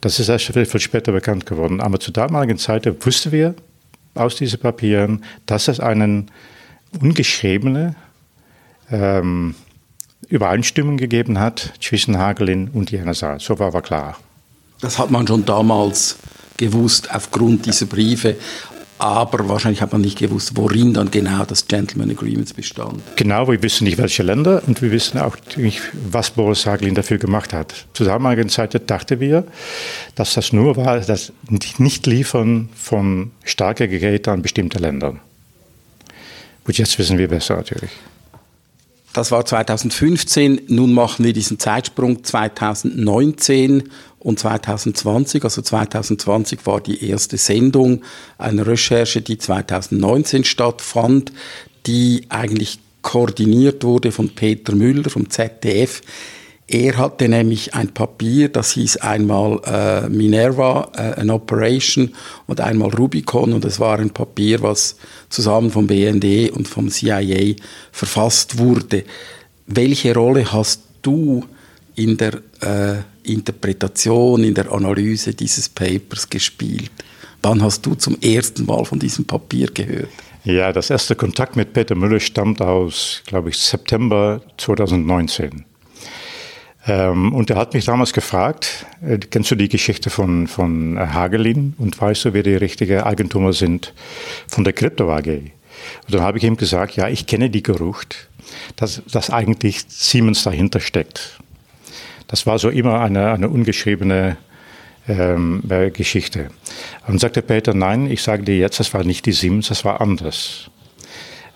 Das 0.00 0.18
ist 0.18 0.28
erst 0.28 0.46
viel, 0.46 0.80
später 0.80 1.12
bekannt 1.12 1.46
geworden. 1.46 1.80
Aber 1.80 2.00
zur 2.00 2.14
damaligen 2.14 2.58
Zeit 2.58 2.86
wussten 3.04 3.32
wir 3.32 3.54
aus 4.14 4.36
diesen 4.36 4.58
Papieren, 4.58 5.24
dass 5.46 5.68
es 5.68 5.80
einen 5.80 6.30
ungeschriebene 7.00 7.94
ähm, 8.90 9.54
Übereinstimmung 10.28 10.96
gegeben 10.96 11.38
hat 11.38 11.74
zwischen 11.80 12.18
Hagelin 12.18 12.68
und 12.68 12.90
die 12.90 12.98
NSA. 12.98 13.38
So 13.38 13.58
war 13.58 13.68
aber 13.68 13.82
klar. 13.82 14.18
Das 14.80 14.98
hat 14.98 15.10
man 15.10 15.26
schon 15.26 15.44
damals 15.44 16.16
gewusst 16.56 17.14
aufgrund 17.14 17.66
dieser 17.66 17.86
Briefe 17.86 18.36
aber 19.00 19.48
wahrscheinlich 19.48 19.80
hat 19.80 19.92
man 19.92 20.02
nicht 20.02 20.18
gewusst, 20.18 20.52
worin 20.56 20.92
dann 20.92 21.10
genau 21.10 21.44
das 21.44 21.66
Gentleman 21.66 22.10
Agreement 22.10 22.54
bestand. 22.54 23.00
Genau, 23.16 23.48
wir 23.48 23.62
wissen 23.62 23.84
nicht, 23.84 23.98
welche 23.98 24.22
Länder 24.22 24.62
und 24.66 24.82
wir 24.82 24.90
wissen 24.90 25.18
auch 25.18 25.36
nicht, 25.56 25.80
was 26.10 26.30
Boris 26.30 26.66
Hagelin 26.66 26.94
dafür 26.94 27.18
gemacht 27.18 27.52
hat. 27.52 27.86
Zur 27.94 28.06
damaligen 28.06 28.48
Zeit 28.48 28.78
dachten 28.90 29.18
wir, 29.20 29.44
dass 30.14 30.34
das 30.34 30.52
nur 30.52 30.76
war, 30.76 31.00
das 31.00 31.32
nicht 31.48 32.06
liefern 32.06 32.68
von 32.74 33.30
starken 33.44 33.88
Geräten 33.88 34.30
an 34.30 34.42
bestimmte 34.42 34.78
Länder. 34.78 35.16
Und 36.64 36.78
jetzt 36.78 36.98
wissen 36.98 37.16
wir 37.16 37.28
besser 37.28 37.56
natürlich. 37.56 37.90
Das 39.12 39.32
war 39.32 39.44
2015. 39.44 40.62
Nun 40.68 40.92
machen 40.92 41.24
wir 41.24 41.32
diesen 41.32 41.58
Zeitsprung 41.58 42.22
2019 42.22 43.90
und 44.20 44.38
2020. 44.38 45.42
Also 45.42 45.62
2020 45.62 46.64
war 46.64 46.80
die 46.80 47.08
erste 47.08 47.36
Sendung 47.36 48.02
einer 48.38 48.66
Recherche, 48.66 49.20
die 49.20 49.38
2019 49.38 50.44
stattfand, 50.44 51.32
die 51.86 52.26
eigentlich 52.28 52.78
koordiniert 53.02 53.82
wurde 53.82 54.12
von 54.12 54.28
Peter 54.30 54.74
Müller 54.74 55.10
vom 55.10 55.28
ZDF. 55.28 56.02
Er 56.72 56.98
hatte 56.98 57.28
nämlich 57.28 57.74
ein 57.74 57.88
Papier, 57.88 58.48
das 58.48 58.70
hieß 58.70 58.98
einmal 58.98 59.60
äh, 59.66 60.08
Minerva, 60.08 60.88
äh, 60.94 61.20
an 61.20 61.30
Operation 61.30 62.14
und 62.46 62.60
einmal 62.60 62.90
Rubicon 62.90 63.52
und 63.54 63.64
es 63.64 63.80
war 63.80 63.98
ein 63.98 64.10
Papier, 64.10 64.62
was 64.62 64.94
zusammen 65.30 65.72
vom 65.72 65.88
BND 65.88 66.48
und 66.52 66.68
vom 66.68 66.88
CIA 66.88 67.56
verfasst 67.90 68.58
wurde. 68.58 69.02
Welche 69.66 70.14
Rolle 70.14 70.52
hast 70.52 70.82
du 71.02 71.44
in 71.96 72.16
der 72.16 72.34
äh, 72.60 72.98
Interpretation, 73.24 74.44
in 74.44 74.54
der 74.54 74.70
Analyse 74.70 75.34
dieses 75.34 75.68
Papers 75.68 76.30
gespielt? 76.30 76.92
Wann 77.42 77.62
hast 77.62 77.84
du 77.84 77.96
zum 77.96 78.16
ersten 78.20 78.64
Mal 78.64 78.84
von 78.84 79.00
diesem 79.00 79.24
Papier 79.24 79.66
gehört? 79.74 80.10
Ja, 80.44 80.72
das 80.72 80.88
erste 80.88 81.16
Kontakt 81.16 81.56
mit 81.56 81.72
Peter 81.72 81.96
Müller 81.96 82.20
stammt 82.20 82.62
aus, 82.62 83.22
glaube 83.26 83.48
ich, 83.48 83.58
September 83.58 84.40
2019. 84.56 85.64
Ähm, 86.86 87.34
und 87.34 87.50
er 87.50 87.56
hat 87.56 87.74
mich 87.74 87.84
damals 87.84 88.12
gefragt, 88.12 88.86
äh, 89.02 89.18
kennst 89.18 89.50
du 89.50 89.54
die 89.54 89.68
Geschichte 89.68 90.10
von, 90.10 90.46
von 90.46 90.98
Hagelin 90.98 91.74
und 91.78 92.00
weißt 92.00 92.26
du, 92.26 92.32
wer 92.32 92.42
die 92.42 92.54
richtigen 92.54 93.00
Eigentümer 93.00 93.52
sind 93.52 93.92
von 94.48 94.64
der 94.64 94.72
Crypto 94.72 95.12
AG? 95.12 95.26
Und 95.26 96.14
dann 96.14 96.22
habe 96.22 96.38
ich 96.38 96.44
ihm 96.44 96.56
gesagt, 96.56 96.96
ja, 96.96 97.08
ich 97.08 97.26
kenne 97.26 97.50
die 97.50 97.62
Gerücht, 97.62 98.28
dass, 98.76 99.02
dass 99.10 99.30
eigentlich 99.30 99.84
Siemens 99.88 100.42
dahinter 100.42 100.80
steckt. 100.80 101.38
Das 102.28 102.46
war 102.46 102.58
so 102.58 102.70
immer 102.70 103.00
eine, 103.00 103.32
eine 103.32 103.48
ungeschriebene 103.48 104.36
ähm, 105.08 105.62
äh, 105.68 105.90
Geschichte. 105.90 106.50
Und 107.06 107.20
sagte 107.20 107.42
Peter, 107.42 107.74
nein, 107.74 108.10
ich 108.10 108.22
sage 108.22 108.44
dir 108.44 108.56
jetzt, 108.56 108.80
das 108.80 108.94
war 108.94 109.04
nicht 109.04 109.26
die 109.26 109.32
Siemens, 109.32 109.68
das 109.68 109.84
war 109.84 110.00
anders. 110.00 110.70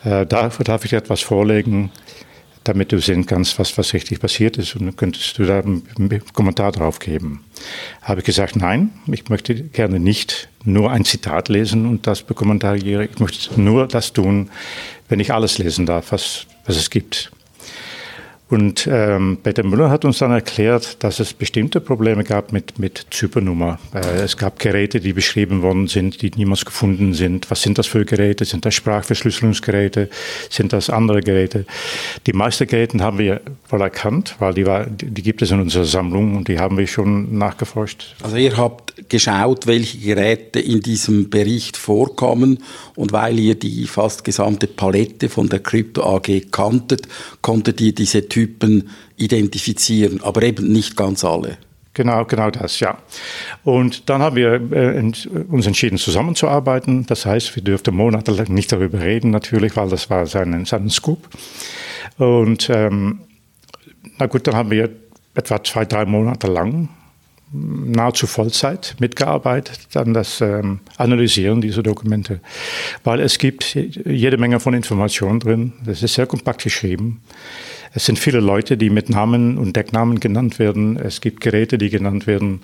Äh, 0.05 0.27
dafür 0.27 0.65
darf 0.65 0.85
ich 0.85 0.91
dir 0.91 0.97
etwas 0.97 1.21
vorlegen, 1.21 1.91
damit 2.65 2.93
du 2.93 2.99
sehen 2.99 3.27
kannst, 3.27 3.59
was, 3.59 3.95
richtig 3.95 4.21
passiert 4.21 4.57
ist. 4.57 4.75
Und 4.77 4.97
könntest 4.97 5.39
du 5.39 5.45
da 5.45 5.61
einen 5.61 5.83
Kommentar 6.33 6.73
drauf 6.73 6.99
geben. 6.99 7.45
Habe 8.03 8.21
ich 8.21 8.27
gesagt, 8.27 8.57
nein, 8.57 8.91
ich 9.07 9.29
möchte 9.29 9.55
gerne 9.55 10.01
nicht 10.01 10.49
nur 10.65 10.91
ein 10.91 11.05
Zitat 11.05 11.49
lesen 11.49 11.87
und 11.87 12.07
das 12.07 12.23
bekommentarieren. 12.23 13.09
Ich 13.13 13.21
möchte 13.21 13.61
nur 13.61 13.87
das 13.87 14.13
tun, 14.13 14.51
wenn 15.09 15.21
ich 15.21 15.33
alles 15.33 15.59
lesen 15.59 15.87
darf, 15.87 16.13
was, 16.13 16.47
was 16.67 16.77
es 16.77 16.91
gibt. 16.91 17.31
Und 18.51 18.87
ähm, 18.91 19.39
Peter 19.43 19.63
Müller 19.63 19.89
hat 19.89 20.05
uns 20.05 20.19
dann 20.19 20.31
erklärt, 20.31 21.03
dass 21.03 21.19
es 21.19 21.33
bestimmte 21.33 21.81
Probleme 21.81 22.25
gab 22.25 22.53
mit, 22.53 22.79
mit 22.79 23.07
Zypernummer. 23.11 23.79
Äh, 23.95 24.23
es 24.23 24.37
gab 24.37 24.59
Geräte, 24.59 25.01
die 25.01 25.15
beschrieben 25.15 25.63
worden 25.63 25.89
sind, 25.89 26.21
die 26.21 26.31
niemals 26.31 26.67
gefunden 26.67 27.15
sind. 27.15 27.51
Was 27.51 27.63
sind 27.63 27.79
das 27.79 27.87
für 27.87 28.05
Geräte? 28.05 28.45
Sind 28.45 28.67
das 28.67 28.75
Sprachverschlüsselungsgeräte? 28.75 30.11
Sind 30.51 30.75
das 30.75 30.91
andere 30.91 31.23
Geräte? 31.23 31.65
Die 32.27 32.35
meisten 32.35 32.67
Geräte 32.67 32.99
haben 33.01 33.19
wir 33.19 33.41
wohl 33.71 33.81
erkannt, 33.81 34.37
weil 34.39 34.53
die, 34.53 34.67
war, 34.67 34.87
die 34.87 35.23
gibt 35.23 35.41
es 35.41 35.51
in 35.51 35.61
unserer 35.61 35.87
Sammlung 35.87 36.37
und 36.37 36.49
die 36.49 36.59
haben 36.59 36.77
wir 36.77 36.87
schon 36.87 37.39
nachgeforscht. 37.39 38.15
Also 38.23 38.37
ihr 38.37 38.59
habt 38.59 39.09
geschaut, 39.09 39.67
welche 39.67 39.99
Geräte 39.99 40.61
in 40.61 40.81
diesem 40.81 41.31
Bericht 41.31 41.79
vorkommen 41.79 42.59
und 42.95 43.13
weil 43.13 43.39
ihr 43.39 43.55
die 43.55 43.87
fast 43.87 44.23
gesamte 44.23 44.67
Palette 44.67 45.31
von 45.31 45.49
der 45.49 45.61
Crypto 45.61 46.03
AG 46.05 46.51
kanntet, 46.51 47.09
konntet 47.41 47.81
ihr 47.81 47.95
diese 47.95 48.29
Typen 48.35 48.89
identifizieren, 49.17 50.21
aber 50.21 50.43
eben 50.43 50.73
nicht 50.73 50.97
ganz 50.97 51.25
alle. 51.25 51.57
Genau, 51.93 52.25
genau 52.25 52.51
das, 52.51 52.81
ja. 52.81 52.99
Und 53.63 54.11
dann 54.11 54.21
haben 54.23 54.35
wir 54.35 54.55
äh, 54.73 54.99
uns 54.99 55.67
entschieden, 55.67 55.99
zusammenzuarbeiten. 55.99 57.07
Das 57.07 57.25
heißt, 57.27 57.55
wir 57.55 57.63
dürften 57.63 57.95
monatelang 57.95 58.53
nicht 58.53 58.73
darüber 58.73 58.99
reden, 58.99 59.31
natürlich, 59.31 59.77
weil 59.77 59.89
das 59.89 60.11
war 60.11 60.27
sein, 60.27 60.65
sein 60.65 60.91
Scoop. 60.91 61.29
Und 62.19 62.69
ähm, 62.71 63.21
na 64.19 64.27
gut, 64.27 64.49
dann 64.49 64.57
haben 64.57 64.73
wir 64.73 64.91
etwa 65.37 65.63
zwei, 65.63 65.85
drei 65.85 66.05
Monate 66.05 66.49
lang 66.49 66.89
nahezu 67.53 68.27
Vollzeit 68.27 68.97
mitgearbeitet 68.99 69.97
an 69.97 70.13
das 70.13 70.41
ähm, 70.41 70.81
Analysieren 70.97 71.61
dieser 71.61 71.85
Dokumente, 71.85 72.41
weil 73.05 73.21
es 73.21 73.39
gibt 73.39 73.77
jede 73.77 74.39
Menge 74.39 74.59
von 74.59 74.75
Informationen 74.75 75.39
drin. 75.39 75.73
Das 75.87 76.03
ist 76.03 76.15
sehr 76.15 76.27
kompakt 76.27 76.65
geschrieben. 76.65 77.21
Es 77.97 78.07
sind 78.07 78.19
viele 78.19 78.41
Leute, 78.41 78.77
die 78.77 78.91
mit 78.91 79.09
Namen 79.09 79.57
und 79.57 79.77
Decknamen 79.77 80.19
genannt 80.19 80.59
werden. 80.59 80.97
Es 80.97 81.21
gibt 81.21 81.41
Geräte, 81.41 81.79
die 81.79 81.91
genannt 81.91 82.27
werden. 82.27 82.63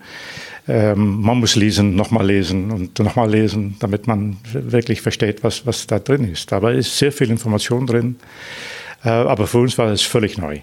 Ähm, 0.67 1.21
man 1.21 1.39
muss 1.39 1.55
lesen, 1.55 1.95
nochmal 1.95 2.27
lesen 2.27 2.73
und 2.73 2.99
nochmal 2.99 3.31
lesen, 3.31 3.77
damit 3.79 4.09
man 4.09 4.39
wirklich 4.53 5.03
versteht, 5.03 5.45
was, 5.45 5.67
was 5.67 5.87
da 5.87 6.01
drin 6.01 6.25
ist. 6.25 6.53
Aber 6.53 6.73
es 6.73 6.89
ist 6.89 6.99
sehr 6.99 7.13
viel 7.13 7.31
Information 7.31 7.87
drin. 7.87 8.17
Äh, 9.05 9.11
aber 9.11 9.47
für 9.47 9.59
uns 9.59 9.79
war 9.79 9.93
es 9.93 10.03
völlig 10.03 10.37
neu. 10.37 10.59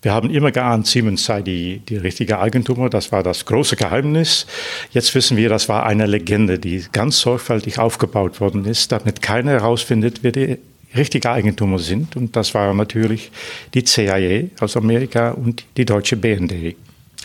Wir 0.00 0.14
haben 0.14 0.30
immer 0.30 0.52
geahnt, 0.52 0.86
Siemens 0.86 1.24
sei 1.24 1.42
die, 1.42 1.80
die 1.80 1.96
richtige 1.96 2.38
Eigentümer. 2.38 2.88
Das 2.88 3.12
war 3.12 3.22
das 3.22 3.44
große 3.44 3.76
Geheimnis. 3.76 4.46
Jetzt 4.92 5.14
wissen 5.14 5.36
wir, 5.36 5.48
das 5.48 5.68
war 5.68 5.84
eine 5.84 6.06
Legende, 6.06 6.58
die 6.58 6.84
ganz 6.92 7.20
sorgfältig 7.20 7.78
aufgebaut 7.78 8.40
worden 8.40 8.64
ist, 8.64 8.90
damit 8.92 9.20
keiner 9.20 9.50
herausfindet, 9.50 10.20
wer 10.22 10.32
die 10.32 10.58
richtige 10.96 11.30
Eigentümer 11.30 11.78
sind. 11.78 12.16
Und 12.16 12.34
das 12.36 12.54
war 12.54 12.72
natürlich 12.74 13.30
die 13.74 13.84
CIA 13.84 14.48
aus 14.60 14.76
Amerika 14.76 15.30
und 15.30 15.64
die 15.76 15.84
deutsche 15.84 16.16
BND. 16.16 16.76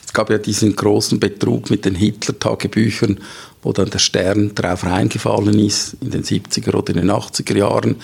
Es 0.06 0.14
gab 0.14 0.30
ja 0.30 0.38
diesen 0.38 0.76
großen 0.76 1.20
Betrug 1.20 1.70
mit 1.70 1.86
den 1.86 1.96
Hitler-Tagebüchern, 1.96 3.20
wo 3.64 3.74
dann 3.74 3.90
der 3.90 4.00
Stern 4.00 4.54
drauf 4.54 4.84
reingefallen 4.84 5.58
ist 5.58 5.98
in 6.02 6.12
den 6.12 6.24
70er 6.24 6.76
oder 6.76 6.94
in 6.94 7.02
den 7.02 7.12
80er 7.12 7.58
Jahren. 7.58 7.96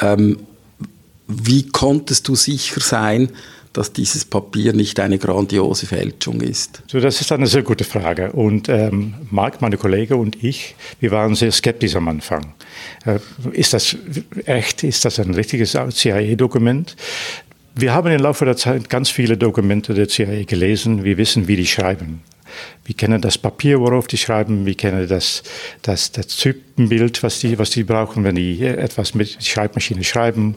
Ähm, 0.00 0.38
wie 1.26 1.68
konntest 1.68 2.26
du 2.28 2.34
sicher 2.34 2.80
sein, 2.80 3.30
dass 3.72 3.92
dieses 3.92 4.24
Papier 4.24 4.72
nicht 4.72 4.98
eine 5.00 5.18
grandiose 5.18 5.86
Fälschung 5.86 6.40
ist? 6.40 6.82
So, 6.88 7.00
das 7.00 7.20
ist 7.20 7.30
eine 7.32 7.46
sehr 7.46 7.62
gute 7.62 7.84
Frage. 7.84 8.32
Und 8.32 8.68
ähm, 8.68 9.14
Marc, 9.30 9.60
meine 9.60 9.76
Kollege 9.76 10.16
und 10.16 10.42
ich, 10.42 10.74
wir 10.98 11.10
waren 11.10 11.34
sehr 11.34 11.52
skeptisch 11.52 11.94
am 11.96 12.08
Anfang. 12.08 12.54
Äh, 13.06 13.18
ist 13.52 13.72
das 13.72 13.96
echt? 14.46 14.84
Ist 14.84 15.04
das 15.04 15.20
ein 15.20 15.34
richtiges 15.34 15.76
CIA-Dokument? 15.90 16.96
Wir 17.74 17.94
haben 17.94 18.10
im 18.10 18.20
Laufe 18.20 18.44
der 18.44 18.56
Zeit 18.56 18.90
ganz 18.90 19.10
viele 19.10 19.36
Dokumente 19.36 19.94
der 19.94 20.08
CIA 20.08 20.44
gelesen. 20.44 21.04
Wir 21.04 21.16
wissen, 21.16 21.46
wie 21.46 21.56
die 21.56 21.66
schreiben. 21.66 22.22
Wir 22.84 22.96
kennen 22.96 23.20
das 23.20 23.38
Papier, 23.38 23.80
worauf 23.80 24.06
die 24.06 24.16
schreiben. 24.16 24.66
Wir 24.66 24.74
kennen 24.74 25.06
das, 25.08 25.42
das, 25.82 26.12
das 26.12 26.26
Typenbild, 26.28 27.22
was 27.22 27.40
die, 27.40 27.58
was 27.58 27.70
die 27.70 27.84
brauchen, 27.84 28.24
wenn 28.24 28.34
die 28.34 28.62
etwas 28.64 29.14
mit 29.14 29.44
Schreibmaschine 29.44 30.02
schreiben, 30.02 30.56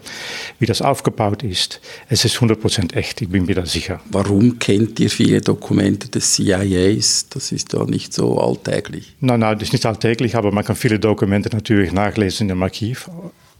wie 0.60 0.66
das 0.66 0.82
aufgebaut 0.82 1.44
ist. 1.44 1.80
Es 2.10 2.26
ist 2.26 2.38
100% 2.38 2.96
echt, 2.96 3.22
ich 3.22 3.30
bin 3.30 3.46
mir 3.46 3.56
da 3.56 3.66
sicher. 3.66 4.02
Warum 4.10 4.60
kennt 4.60 5.00
ihr 5.00 5.10
viele 5.10 5.42
Dokumente 5.42 6.10
des 6.10 6.34
CIAs? 6.34 7.28
Das 7.30 7.52
ist 7.52 7.74
doch 7.74 7.88
nicht 7.88 8.14
so 8.14 8.40
alltäglich. 8.40 9.16
Nein, 9.20 9.42
nein, 9.42 9.60
das 9.60 9.70
ist 9.70 9.74
nicht 9.74 9.86
alltäglich, 9.86 10.36
aber 10.36 10.52
man 10.52 10.64
kann 10.64 10.76
viele 10.76 11.00
Dokumente 11.00 11.50
natürlich 11.50 11.92
nachlesen 11.92 12.50
im 12.50 12.64
Archiv. 12.64 13.10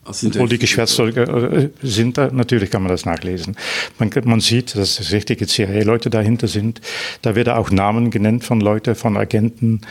Obwohl 0.06 0.50
die 0.50 0.58
Geschwärzfolge 0.58 1.22
äh, 1.22 1.88
sind, 1.88 2.18
da, 2.18 2.30
natürlich 2.32 2.70
kann 2.70 2.84
man 2.84 2.92
das 2.92 3.06
nachlesen. 3.06 3.56
Man, 4.00 4.12
man 4.26 4.42
sieht, 4.42 4.76
dass 4.76 5.00
es 5.00 5.12
richtige 5.12 5.48
CIA-Leute 5.48 6.10
dahinter 6.10 6.48
sind. 6.48 6.82
Da 7.22 7.36
werden 7.36 7.54
auch 7.54 7.72
Namen 7.72 8.12
genannt 8.12 8.44
von 8.44 8.60
Leuten, 8.60 8.96
von 8.96 9.16
Agenten, 9.16 9.82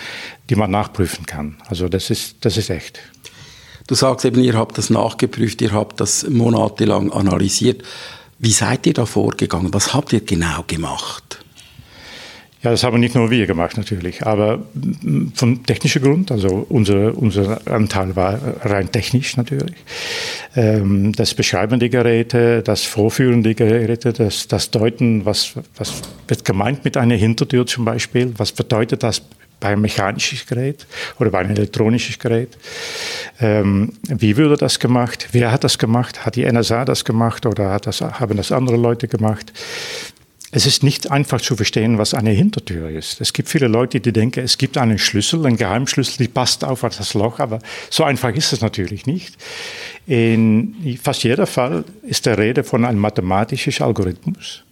die 0.51 0.55
man 0.55 0.71
nachprüfen 0.71 1.25
kann. 1.25 1.57
Also 1.67 1.89
das 1.89 2.11
ist, 2.11 2.37
das 2.43 2.57
ist 2.57 2.69
echt. 2.69 3.01
Du 3.87 3.95
sagst 3.95 4.25
eben, 4.25 4.43
ihr 4.43 4.55
habt 4.55 4.79
das 4.79 4.91
nachgeprüft, 4.91 5.63
ihr 5.63 5.73
habt 5.73 6.01
das 6.01 6.29
monatelang 6.29 7.11
analysiert. 7.11 7.83
Wie 8.39 8.53
seid 8.53 8.87
ihr 8.87 8.95
da 8.95 9.07
vorgegangen? 9.07 9.73
Was 9.73 9.95
habt 9.95 10.13
ihr 10.13 10.21
genau 10.21 10.65
gemacht? 10.67 11.32
Ja, 12.63 12.71
das 12.71 12.85
haben 12.85 13.01
nicht 13.01 13.17
nur 13.17 13.31
wir 13.31 13.47
gemacht 13.47 13.77
natürlich, 13.77 14.25
aber 14.25 14.61
von 15.35 15.65
technischer 15.65 15.99
Grund, 15.99 16.31
also 16.31 16.65
unser, 16.69 17.17
unser 17.19 17.61
Anteil 17.67 18.15
war 18.15 18.39
rein 18.63 18.93
technisch 18.93 19.37
natürlich. 19.37 19.75
Ähm, 20.55 21.13
das 21.13 21.35
Beschreiben 21.35 21.81
der 21.81 21.89
Geräte, 21.89 22.63
das 22.63 22.85
Vorführen 22.85 23.43
der 23.43 23.55
Geräte, 23.55 24.13
das, 24.13 24.47
das 24.47 24.71
Deuten, 24.71 25.25
was, 25.25 25.55
was 25.77 26.03
wird 26.29 26.45
gemeint 26.45 26.85
mit 26.85 26.97
einer 26.97 27.17
Hintertür 27.17 27.67
zum 27.67 27.85
Beispiel, 27.85 28.33
was 28.37 28.53
bedeutet 28.53 29.03
das 29.03 29.23
bei 29.59 29.69
einem 29.69 29.83
mechanischen 29.83 30.39
Gerät 30.49 30.87
oder 31.19 31.31
bei 31.31 31.39
einem 31.39 31.53
elektronischen 31.53 32.17
Gerät. 32.19 32.57
Ähm, 33.41 33.93
wie 34.05 34.37
würde 34.37 34.57
das 34.57 34.79
gemacht? 34.79 35.29
Wer 35.33 35.51
hat 35.51 35.65
das 35.65 35.79
gemacht? 35.79 36.27
Hat 36.27 36.37
die 36.37 36.45
NSA 36.45 36.85
das 36.85 37.05
gemacht 37.05 37.47
oder 37.47 37.79
das, 37.79 38.03
haben 38.03 38.37
das 38.37 38.53
andere 38.53 38.77
Leute 38.77 39.09
gemacht? 39.09 39.53
Es 40.55 40.67
ist 40.67 40.83
nicht 40.83 41.11
einfach 41.11 41.41
zu 41.41 41.57
verstehen, 41.57 41.97
was 41.97 42.13
eine 42.13 42.29
Hintertür 42.29 42.91
ist. 42.91 43.23
Es 43.23 43.33
gibt 43.33 43.49
viele 43.49 43.69
Leute, 43.69 44.01
die 44.01 44.13
denken, 44.13 44.41
es 44.41 44.59
gibt 44.59 44.77
einen 44.77 44.99
Schlüssel, 44.99 45.47
einen 45.47 45.57
Geheimschlüssel, 45.57 46.19
die 46.19 46.29
passt 46.29 46.63
auf 46.63 46.83
das 46.83 47.15
Loch, 47.15 47.41
aber 47.41 47.59
so 47.89 48.05
einfach 48.05 48.35
ist 48.35 48.53
es 48.53 48.61
natürlich 48.61 49.07
nicht. 49.07 49.35
In 50.07 50.99
fast 51.03 51.25
jeder 51.25 51.47
Fall 51.47 51.85
ist 52.03 52.27
der 52.27 52.37
Rede 52.37 52.65
von 52.65 52.85
einem 52.85 52.99
mathematischen 52.99 53.83
Algorithmus, 53.83 54.63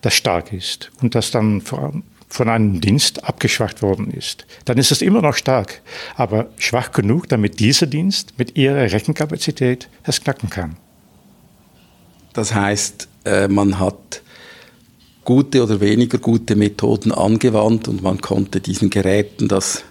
das 0.00 0.14
stark 0.14 0.50
ist 0.54 0.90
und 1.02 1.14
das 1.14 1.30
dann 1.30 1.60
von 1.60 2.48
einem 2.48 2.80
Dienst 2.80 3.22
abgeschwacht 3.22 3.82
worden 3.82 4.10
ist. 4.10 4.46
Dann 4.64 4.78
ist 4.78 4.92
es 4.92 5.02
immer 5.02 5.20
noch 5.20 5.34
stark, 5.34 5.82
aber 6.16 6.48
schwach 6.56 6.90
genug, 6.92 7.28
damit 7.28 7.60
dieser 7.60 7.86
Dienst 7.86 8.38
mit 8.38 8.56
ihrer 8.56 8.90
Rechenkapazität 8.90 9.90
es 10.04 10.22
knacken 10.22 10.48
kann. 10.48 10.78
Das 12.32 12.54
heißt, 12.54 13.08
äh, 13.26 13.46
man 13.48 13.78
hat 13.78 14.22
gute 15.28 15.62
oder 15.62 15.78
weniger 15.82 16.16
gute 16.16 16.56
Methoden 16.56 17.12
angewandt 17.12 17.86
und 17.86 18.02
man 18.02 18.18
konnte 18.18 18.60
diesen 18.60 18.88
Geräten 18.88 19.46
das 19.46 19.84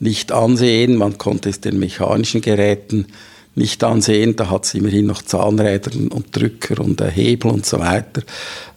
nicht 0.00 0.32
ansehen, 0.32 0.96
man 0.96 1.18
konnte 1.18 1.50
es 1.50 1.60
den 1.60 1.78
mechanischen 1.78 2.40
Geräten 2.40 3.08
nicht 3.54 3.84
ansehen, 3.84 4.34
da 4.34 4.48
hat 4.48 4.64
es 4.64 4.72
immerhin 4.72 5.04
noch 5.04 5.20
Zahnräder 5.20 5.90
und 5.94 6.34
Drücker 6.34 6.82
und 6.82 7.02
Hebel 7.02 7.50
und 7.50 7.66
so 7.66 7.80
weiter. 7.80 8.22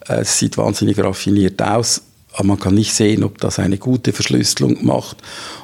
Es 0.06 0.38
sieht 0.38 0.58
wahnsinnig 0.58 0.98
raffiniert 0.98 1.62
aus 1.62 2.02
aber 2.36 2.48
man 2.48 2.60
kann 2.60 2.74
nicht 2.74 2.92
sehen, 2.92 3.24
ob 3.24 3.38
das 3.38 3.58
eine 3.58 3.78
gute 3.78 4.12
Verschlüsselung 4.12 4.84
macht. 4.84 5.16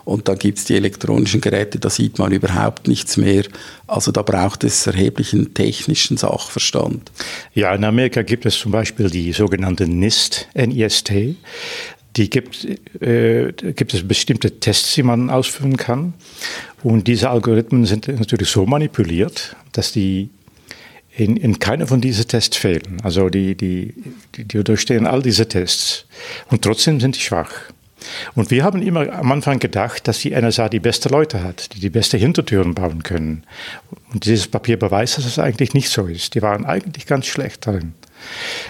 Und 0.06 0.28
dann 0.28 0.38
gibt 0.38 0.56
es 0.58 0.64
die 0.64 0.74
elektronischen 0.74 1.42
Geräte, 1.42 1.78
da 1.78 1.90
sieht 1.90 2.18
man 2.18 2.32
überhaupt 2.32 2.88
nichts 2.88 3.18
mehr. 3.18 3.44
Also 3.87 4.11
da 4.11 4.22
braucht 4.22 4.64
es 4.64 4.87
erheblichen 4.87 5.52
technischen 5.52 6.16
Sachverstand. 6.16 7.12
Ja, 7.52 7.74
in 7.74 7.85
Amerika 7.85 8.22
gibt 8.22 8.46
es 8.46 8.58
zum 8.58 8.72
Beispiel 8.72 9.11
die 9.11 9.32
sogenannte 9.32 9.87
NIST, 9.87 10.48
NIST. 10.54 11.12
Die 12.16 12.30
gibt, 12.30 12.66
äh, 13.02 13.52
gibt 13.52 13.92
es 13.92 14.08
bestimmte 14.08 14.58
Tests, 14.58 14.94
die 14.94 15.02
man 15.02 15.28
ausführen 15.28 15.76
kann. 15.76 16.14
Und 16.82 17.06
diese 17.06 17.28
Algorithmen 17.28 17.85
sind 17.85 18.08
natürlich 18.08 18.48
so 18.48 18.64
manipuliert, 18.64 19.56
dass 19.72 19.92
die 19.92 20.30
in, 21.16 21.37
in 21.37 21.59
keiner 21.59 21.87
von 21.87 22.01
diesen 22.01 22.27
Tests 22.27 22.57
fehlen. 22.57 22.98
Also 23.03 23.29
die, 23.29 23.55
die, 23.55 23.94
die, 24.35 24.44
die 24.44 24.64
durchstehen 24.64 25.07
all 25.07 25.22
diese 25.22 25.46
Tests 25.46 26.07
und 26.51 26.62
trotzdem 26.62 27.01
sind 27.01 27.16
die 27.16 27.20
schwach. 27.20 27.53
Und 28.35 28.51
wir 28.51 28.64
haben 28.64 28.83
immer 28.83 29.12
am 29.12 29.31
Anfang 29.31 29.59
gedacht, 29.59 30.09
dass 30.09 30.18
die 30.20 30.31
NSA 30.31 30.68
die 30.68 30.81
beste 30.81 31.09
Leute 31.09 31.44
hat, 31.44 31.75
die 31.75 31.81
die 31.81 31.90
beste 31.90 32.16
Hintertüren 32.16 32.75
bauen 32.75 33.03
können. 33.05 33.44
Und 34.12 34.25
dieses 34.25 34.48
Papier 34.48 34.77
beweist, 34.77 35.18
dass 35.18 35.25
es 35.25 35.38
eigentlich 35.38 35.75
nicht 35.75 35.88
so 35.88 36.07
ist. 36.07 36.35
Die 36.35 36.42
waren 36.42 36.64
eigentlich 36.64 37.07
ganz 37.07 37.27
schlecht 37.27 37.66
darin. 37.66 37.94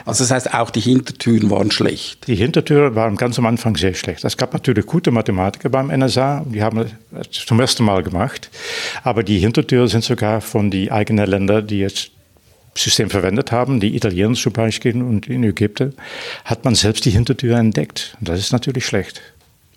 Also 0.06 0.24
das 0.24 0.30
heißt, 0.30 0.54
auch 0.54 0.70
die 0.70 0.80
Hintertüren 0.80 1.50
waren 1.50 1.70
schlecht? 1.70 2.26
Die 2.26 2.34
Hintertüren 2.34 2.94
waren 2.94 3.16
ganz 3.16 3.38
am 3.38 3.46
Anfang 3.46 3.76
sehr 3.76 3.94
schlecht. 3.94 4.24
Es 4.24 4.36
gab 4.36 4.52
natürlich 4.54 4.86
gute 4.86 5.10
Mathematiker 5.10 5.68
beim 5.68 5.88
NSA, 5.88 6.44
die 6.46 6.62
haben 6.62 6.86
es 7.20 7.30
zum 7.30 7.60
ersten 7.60 7.84
Mal 7.84 8.02
gemacht. 8.02 8.50
Aber 9.02 9.22
die 9.22 9.38
Hintertüren 9.38 9.88
sind 9.88 10.04
sogar 10.04 10.40
von 10.40 10.70
den 10.70 10.90
eigenen 10.90 11.26
Ländern, 11.26 11.66
die 11.66 11.80
jetzt 11.80 12.10
System 12.74 13.10
verwendet 13.10 13.52
haben, 13.52 13.80
die 13.80 13.94
Italiener 13.94 14.34
zum 14.34 14.52
Beispiel 14.52 14.96
und 15.02 15.28
in 15.28 15.44
Ägypten, 15.44 15.94
hat 16.44 16.64
man 16.64 16.74
selbst 16.74 17.04
die 17.04 17.10
Hintertür 17.10 17.56
entdeckt. 17.56 18.16
Und 18.20 18.28
das 18.28 18.40
ist 18.40 18.52
natürlich 18.52 18.86
schlecht. 18.86 19.20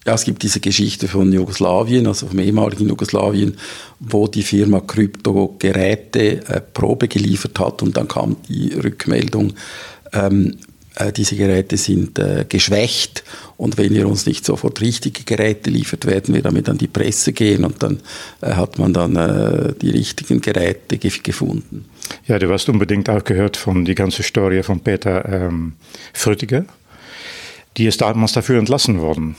Ja, 0.05 0.13
es 0.13 0.23
gibt 0.23 0.43
diese 0.43 0.59
Geschichte 0.59 1.07
von 1.07 1.33
Jugoslawien, 1.33 2.05
also 2.05 2.27
vom 2.27 2.37
ehemaligen 2.37 2.87
Jugoslawien, 2.87 3.57
wo 3.99 4.27
die 4.27 4.43
Firma 4.43 4.79
Kryptogeräte 4.79 6.47
äh, 6.47 6.61
Probe 6.61 7.07
geliefert 7.07 7.59
hat 7.59 7.81
und 7.81 7.97
dann 7.97 8.07
kam 8.07 8.35
die 8.47 8.71
Rückmeldung, 8.73 9.53
ähm, 10.13 10.57
äh, 10.93 11.11
diese 11.11 11.35
Geräte 11.35 11.77
sind 11.77 12.19
äh, 12.19 12.45
geschwächt 12.47 13.23
und 13.57 13.79
wenn 13.79 13.95
ihr 13.95 14.07
uns 14.07 14.27
nicht 14.27 14.45
sofort 14.45 14.79
richtige 14.79 15.23
Geräte 15.23 15.71
liefert, 15.71 16.05
werden 16.05 16.35
wir 16.35 16.43
damit 16.43 16.69
an 16.69 16.77
die 16.77 16.87
Presse 16.87 17.33
gehen 17.33 17.65
und 17.65 17.81
dann 17.81 17.99
äh, 18.41 18.51
hat 18.51 18.77
man 18.77 18.93
dann 18.93 19.15
äh, 19.15 19.73
die 19.81 19.89
richtigen 19.89 20.39
Geräte 20.39 20.99
gefunden. 20.99 21.85
Ja, 22.27 22.39
du 22.39 22.51
hast 22.51 22.69
unbedingt 22.69 23.09
auch 23.09 23.23
gehört 23.23 23.57
von 23.57 23.85
die 23.85 23.95
ganze 23.95 24.23
Story 24.23 24.63
von 24.63 24.79
Peter 24.79 25.25
ähm, 25.27 25.73
Frötiger. 26.13 26.65
Die 27.77 27.85
ist 27.85 28.01
damals 28.01 28.33
dafür 28.33 28.57
entlassen 28.57 28.99
worden. 29.01 29.35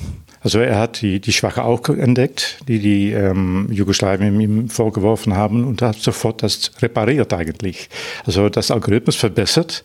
Also 0.47 0.61
er 0.61 0.79
hat 0.79 1.01
die, 1.01 1.19
die 1.19 1.33
Schwache 1.33 1.65
auch 1.65 1.89
entdeckt, 1.89 2.61
die 2.69 2.79
die 2.79 3.11
ähm, 3.11 3.67
Jugoslawien 3.71 4.41
ihm 4.41 4.69
vorgeworfen 4.69 5.35
haben 5.35 5.65
und 5.65 5.83
hat 5.83 5.97
sofort 5.97 6.43
das 6.45 6.71
repariert 6.81 7.33
eigentlich. 7.33 7.89
Also 8.27 8.49
das 8.49 8.71
Algorithmus 8.71 9.17
verbessert 9.17 9.83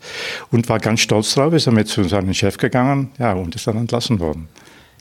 und 0.51 0.69
war 0.69 0.77
ganz 0.77 0.99
stolz 0.99 1.33
drauf, 1.33 1.53
ist 1.53 1.65
damit 1.65 1.87
zu 1.87 2.03
seinem 2.03 2.35
Chef 2.35 2.57
gegangen 2.57 3.09
ja, 3.17 3.33
und 3.33 3.55
ist 3.55 3.65
dann 3.65 3.77
entlassen 3.77 4.19
worden. 4.19 4.49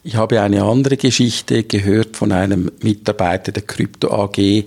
Ich 0.02 0.16
habe 0.16 0.40
eine 0.40 0.62
andere 0.62 0.96
Geschichte 0.96 1.62
gehört 1.62 2.16
von 2.16 2.32
einem 2.32 2.70
Mitarbeiter 2.82 3.52
der 3.52 3.62
Krypto 3.62 4.10
AG. 4.10 4.38
Äh, 4.38 4.64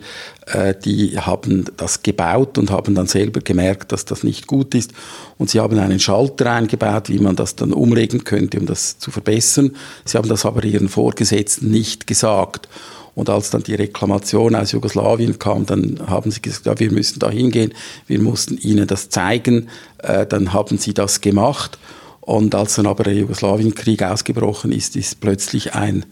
die 0.85 1.17
haben 1.17 1.65
das 1.75 2.03
gebaut 2.03 2.59
und 2.59 2.69
haben 2.69 2.93
dann 2.93 3.07
selber 3.07 3.39
gemerkt, 3.39 3.91
dass 3.91 4.05
das 4.05 4.23
nicht 4.23 4.45
gut 4.45 4.75
ist. 4.75 4.91
Und 5.39 5.49
sie 5.49 5.59
haben 5.59 5.79
einen 5.79 5.99
Schalter 5.99 6.51
eingebaut, 6.51 7.09
wie 7.09 7.17
man 7.17 7.35
das 7.35 7.55
dann 7.55 7.73
umlegen 7.73 8.23
könnte, 8.23 8.59
um 8.59 8.67
das 8.67 8.99
zu 8.99 9.09
verbessern. 9.09 9.75
Sie 10.05 10.19
haben 10.19 10.29
das 10.29 10.45
aber 10.45 10.63
ihren 10.65 10.87
Vorgesetzten 10.87 11.71
nicht 11.71 12.05
gesagt. 12.05 12.69
Und 13.15 13.29
als 13.29 13.49
dann 13.49 13.63
die 13.63 13.75
Reklamation 13.75 14.53
aus 14.53 14.71
Jugoslawien 14.71 15.39
kam, 15.39 15.65
dann 15.65 15.99
haben 16.05 16.29
sie 16.29 16.41
gesagt, 16.43 16.67
ja, 16.67 16.79
wir 16.79 16.91
müssen 16.91 17.19
da 17.19 17.31
hingehen, 17.31 17.73
wir 18.05 18.19
mussten 18.19 18.57
ihnen 18.59 18.85
das 18.85 19.09
zeigen. 19.09 19.69
Äh, 19.97 20.27
dann 20.27 20.53
haben 20.53 20.77
sie 20.77 20.93
das 20.93 21.21
gemacht. 21.21 21.79
Und 22.25 22.55
als 22.55 22.75
dann 22.75 22.87
aber 22.87 23.03
der 23.03 23.15
Jugoslawienkrieg 23.15 24.01
ausgebrochen 24.01 24.71
ist, 24.71 24.95
ist 24.95 25.19
plötzlich 25.19 25.75
ein 25.75 26.05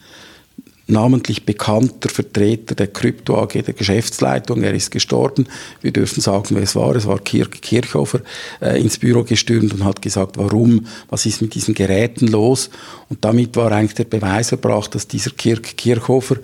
namentlich 0.88 1.45
bekannter 1.45 2.10
Vertreter 2.10 2.76
der 2.76 2.88
Krypto 2.88 3.41
AG, 3.41 3.63
der 3.63 3.74
Geschäftsleitung, 3.74 4.62
er 4.62 4.74
ist 4.74 4.91
gestorben. 4.91 5.47
Wir 5.82 5.91
dürfen 5.91 6.19
sagen, 6.19 6.50
wer 6.50 6.63
es 6.63 6.76
war. 6.76 6.93
Es 6.97 7.08
war 7.08 7.19
Kirk 7.19 7.62
Kirchhofer 7.62 8.19
äh, 8.62 8.82
ins 8.82 8.97
Büro 8.97 9.24
gestürmt 9.24 9.74
und 9.74 9.86
hat 9.86 10.02
gesagt, 10.02 10.38
warum, 10.38 10.86
was 11.10 11.26
ist 11.26 11.41
mit 11.41 11.56
diesen 11.56 11.76
Geräten 11.76 12.28
los? 12.28 12.69
Und 13.08 13.24
damit 13.24 13.56
war 13.56 13.71
eigentlich 13.71 13.95
der 13.95 14.04
Beweis 14.04 14.52
erbracht, 14.52 14.93
dass 14.93 15.08
dieser 15.08 15.32
Kirk 15.32 15.78
Kirchhofer 15.78 16.38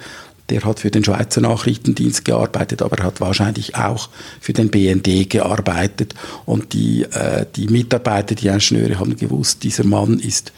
der 0.49 0.63
hat 0.63 0.79
für 0.79 0.91
den 0.91 1.03
Schweizer 1.03 1.41
Nachrichtendienst 1.41 2.25
gearbeitet, 2.25 2.81
aber 2.81 2.99
er 2.99 3.05
hat 3.05 3.21
wahrscheinlich 3.21 3.75
auch 3.75 4.09
für 4.39 4.53
den 4.53 4.69
BND 4.69 5.29
gearbeitet. 5.29 6.13
Und 6.45 6.73
die, 6.73 7.03
äh, 7.03 7.45
die 7.55 7.67
Mitarbeiter, 7.67 8.35
die 8.35 8.47
Ingenieure 8.47 8.99
haben 8.99 9.15
gewusst, 9.17 9.63
dieser 9.63 9.83
Mann 9.83 10.19
ist 10.19 10.53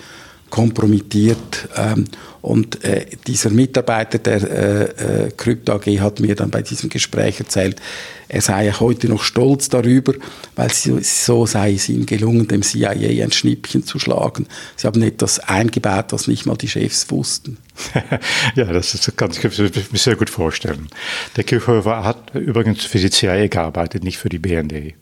kompromittiert. 0.49 1.69
Ähm, 1.75 2.05
und 2.41 2.83
äh, 2.85 3.05
dieser 3.27 3.49
Mitarbeiter 3.49 4.17
der 4.17 4.41
äh, 4.49 4.83
äh, 5.25 5.31
Krypto 5.35 5.73
AG 5.73 5.99
hat 5.99 6.19
mir 6.21 6.35
dann 6.35 6.49
bei 6.49 6.61
diesem 6.61 6.89
Gespräch 6.89 7.39
erzählt, 7.39 7.81
er 8.29 8.41
sei 8.41 8.71
heute 8.71 9.09
noch 9.09 9.23
stolz 9.23 9.69
darüber, 9.69 10.13
weil 10.55 10.71
so, 10.71 10.99
so 11.01 11.45
sei 11.45 11.73
es 11.73 11.89
ihm 11.89 12.05
gelungen, 12.05 12.47
dem 12.47 12.61
CIA 12.61 12.91
ein 12.91 13.31
Schnippchen 13.31 13.83
zu 13.83 13.99
schlagen. 13.99 14.47
Sie 14.77 14.87
haben 14.87 15.01
etwas 15.01 15.39
eingebaut, 15.39 16.13
was 16.13 16.27
nicht 16.27 16.45
mal 16.45 16.55
die 16.55 16.69
Chefs 16.69 17.09
wussten. 17.09 17.57
ja, 18.55 18.65
das, 18.65 18.93
ist, 18.93 19.17
kann 19.17 19.31
ich 19.31 19.43
mir 19.43 19.51
sehr 19.99 20.15
gut 20.15 20.29
vorstellen. 20.29 20.87
Der 21.35 21.43
Kirchhofer 21.43 22.03
hat 22.03 22.35
übrigens 22.35 22.85
für 22.85 22.99
die 22.99 23.09
CIA 23.09 23.47
gearbeitet, 23.47 24.03
nicht 24.03 24.17
für 24.17 24.29
die 24.29 24.39
BND. 24.39 24.93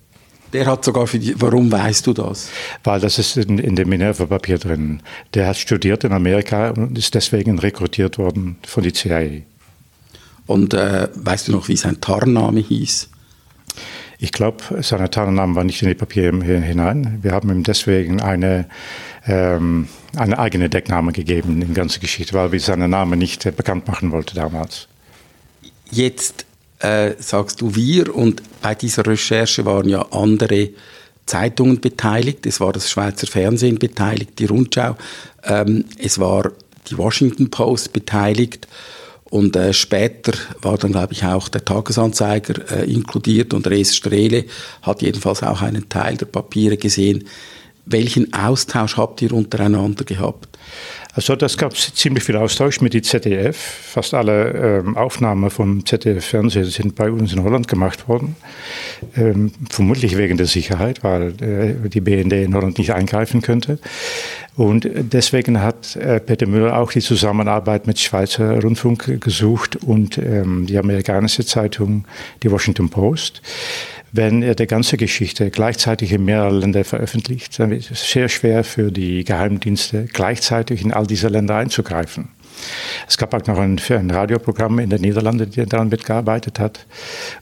Der 0.54 0.66
hat 0.66 0.86
sogar 0.86 1.08
für 1.08 1.20
die, 1.20 1.40
warum 1.42 1.72
weißt 1.72 2.08
du 2.08 2.14
das? 2.14 2.50
Weil 2.84 3.00
das 3.00 3.20
ist 3.20 3.36
in, 3.38 3.60
in 3.60 3.76
dem 3.76 3.90
Minerva-Papier 3.90 4.58
drin. 4.58 5.02
Der 5.34 5.48
hat 5.48 5.58
studiert 5.58 6.04
in 6.04 6.14
Amerika 6.14 6.70
und 6.70 6.98
ist 6.98 7.16
deswegen 7.16 7.60
rekrutiert 7.60 8.18
worden 8.18 8.58
von 8.66 8.84
der 8.84 8.94
CIA. 8.94 9.42
Und 10.46 10.74
äh, 10.74 11.10
weißt 11.14 11.50
du 11.50 11.52
noch, 11.52 11.68
wie 11.68 11.76
sein 11.76 12.00
Tarnname 12.00 12.62
hieß? 12.62 13.10
Ich 14.20 14.32
glaube, 14.32 14.82
sein 14.82 15.12
Tarnname 15.12 15.56
war 15.56 15.64
nicht 15.64 15.82
in 15.84 15.90
die 15.90 15.94
Papiere 15.94 16.42
hinein. 16.42 17.20
Wir 17.22 17.34
haben 17.34 17.52
ihm 17.52 17.64
deswegen 17.64 18.20
eine, 18.20 18.68
ähm, 19.28 19.88
eine 20.16 20.40
eigene 20.40 20.70
Deckname 20.70 21.12
gegeben 21.12 21.62
in 21.62 21.68
die 21.68 21.74
ganze 21.74 22.00
Geschichte, 22.00 22.34
weil 22.34 22.52
wir 22.52 22.60
seinen 22.60 22.90
Namen 22.90 23.20
nicht 23.20 23.46
äh, 23.46 23.52
bekannt 23.52 23.88
machen 23.88 24.12
wollten 24.12 24.36
damals. 24.36 24.88
Jetzt 25.92 26.47
äh, 26.80 27.13
sagst 27.20 27.62
du 27.62 27.76
wir 27.76 28.13
und 28.16 28.42
bei 28.62 28.76
dieser 28.76 29.06
Recherche 29.06 29.66
waren 29.66 29.90
ja 29.90 30.06
andere 30.12 30.70
Zeitungen 31.26 31.82
beteiligt. 31.82 32.46
Es 32.46 32.60
war 32.60 32.74
das 32.74 32.90
Schweizer 32.90 33.28
Fernsehen 33.28 33.80
beteiligt, 33.80 34.40
die 34.40 34.46
Rundschau. 34.46 34.96
Ähm, 35.44 35.86
es 35.98 36.20
war 36.20 36.52
die 36.90 36.98
Washington 36.98 37.50
Post 37.50 37.94
beteiligt. 37.94 38.68
Und 39.30 39.58
äh, 39.58 39.74
später 39.74 40.32
war 40.62 40.78
dann, 40.78 40.94
glaube 40.94 41.12
ich, 41.12 41.26
auch 41.26 41.50
der 41.50 41.66
Tagesanzeiger 41.66 42.72
äh, 42.72 42.92
inkludiert 42.92 43.54
und 43.54 43.68
Res 43.68 43.94
Strehle 43.94 44.46
hat 44.82 45.02
jedenfalls 45.02 45.44
auch 45.44 45.62
einen 45.62 45.90
Teil 45.90 46.16
der 46.16 46.28
Papiere 46.28 46.78
gesehen. 46.78 47.28
Welchen 47.86 48.34
Austausch 48.34 48.96
habt 48.96 49.22
ihr 49.22 49.34
untereinander 49.34 50.06
gehabt? 50.06 50.58
Also 51.17 51.36
das 51.36 51.58
gab 51.58 51.75
ziemlich 51.75 52.23
viel 52.23 52.38
Austausch 52.38 52.80
mit 52.80 52.93
die 52.93 53.01
ZDF. 53.01 53.58
Fast 53.58 54.13
alle 54.13 54.82
ähm, 54.86 54.95
Aufnahmen 54.95 55.49
vom 55.49 55.84
ZDF-Fernsehen 55.84 56.65
sind 56.65 56.93
bei 56.93 57.10
uns 57.10 57.34
in 57.34 57.41
Holland 57.43 57.67
gemacht 57.67 58.08
worden. 58.08 58.36
Ähm, 59.15 59.51
vermutlich 59.67 60.15
wegen 60.15 60.38
der 60.38 60.45
Sicherheit, 60.45 61.03
weil 61.03 61.34
äh, 61.41 61.89
die 61.89 62.01
BND 62.01 62.34
in 62.34 62.53
Holland 62.53 62.77
nicht 62.77 62.93
eingreifen 62.93 63.41
könnte. 63.41 63.80
Und 64.56 64.88
deswegen 64.93 65.63
hat 65.63 65.95
äh, 65.95 66.19
Peter 66.19 66.45
Müller 66.45 66.77
auch 66.77 66.91
die 66.91 67.01
Zusammenarbeit 67.01 67.88
mit 67.88 67.99
Schweizer 67.99 68.62
Rundfunk 68.62 69.19
gesucht 69.19 69.75
und 69.75 70.19
ähm, 70.19 70.67
die 70.67 70.77
amerikanische 70.77 71.43
Zeitung, 71.47 72.06
die 72.43 72.51
Washington 72.51 72.89
Post 72.91 73.41
wenn 74.12 74.41
er 74.41 74.56
die 74.56 74.67
ganze 74.67 74.98
Geschichte 74.98 75.50
gleichzeitig 75.52 76.12
in 76.12 76.26
mehreren 76.26 76.60
Ländern 76.60 76.84
veröffentlicht, 76.84 77.60
dann 77.60 77.72
ist 77.72 77.91
es 77.91 78.10
sehr 78.10 78.30
schwer 78.30 78.63
für 78.63 78.91
die 78.91 79.24
Geheimdienste 79.24 80.06
gleichzeitig 80.12 80.82
in 80.82 80.93
all 80.93 81.08
diese 81.08 81.28
Länder 81.28 81.56
einzugreifen. 81.56 82.30
Es 83.08 83.17
gab 83.17 83.34
auch 83.34 83.46
noch 83.46 83.58
ein, 83.58 83.80
ein 83.89 84.12
Radioprogramm 84.12 84.80
in 84.80 84.89
den 84.89 85.02
Niederlanden, 85.02 85.52
die 85.52 85.65
daran 85.65 85.89
mitgearbeitet 85.89 86.60
hat. 86.60 86.86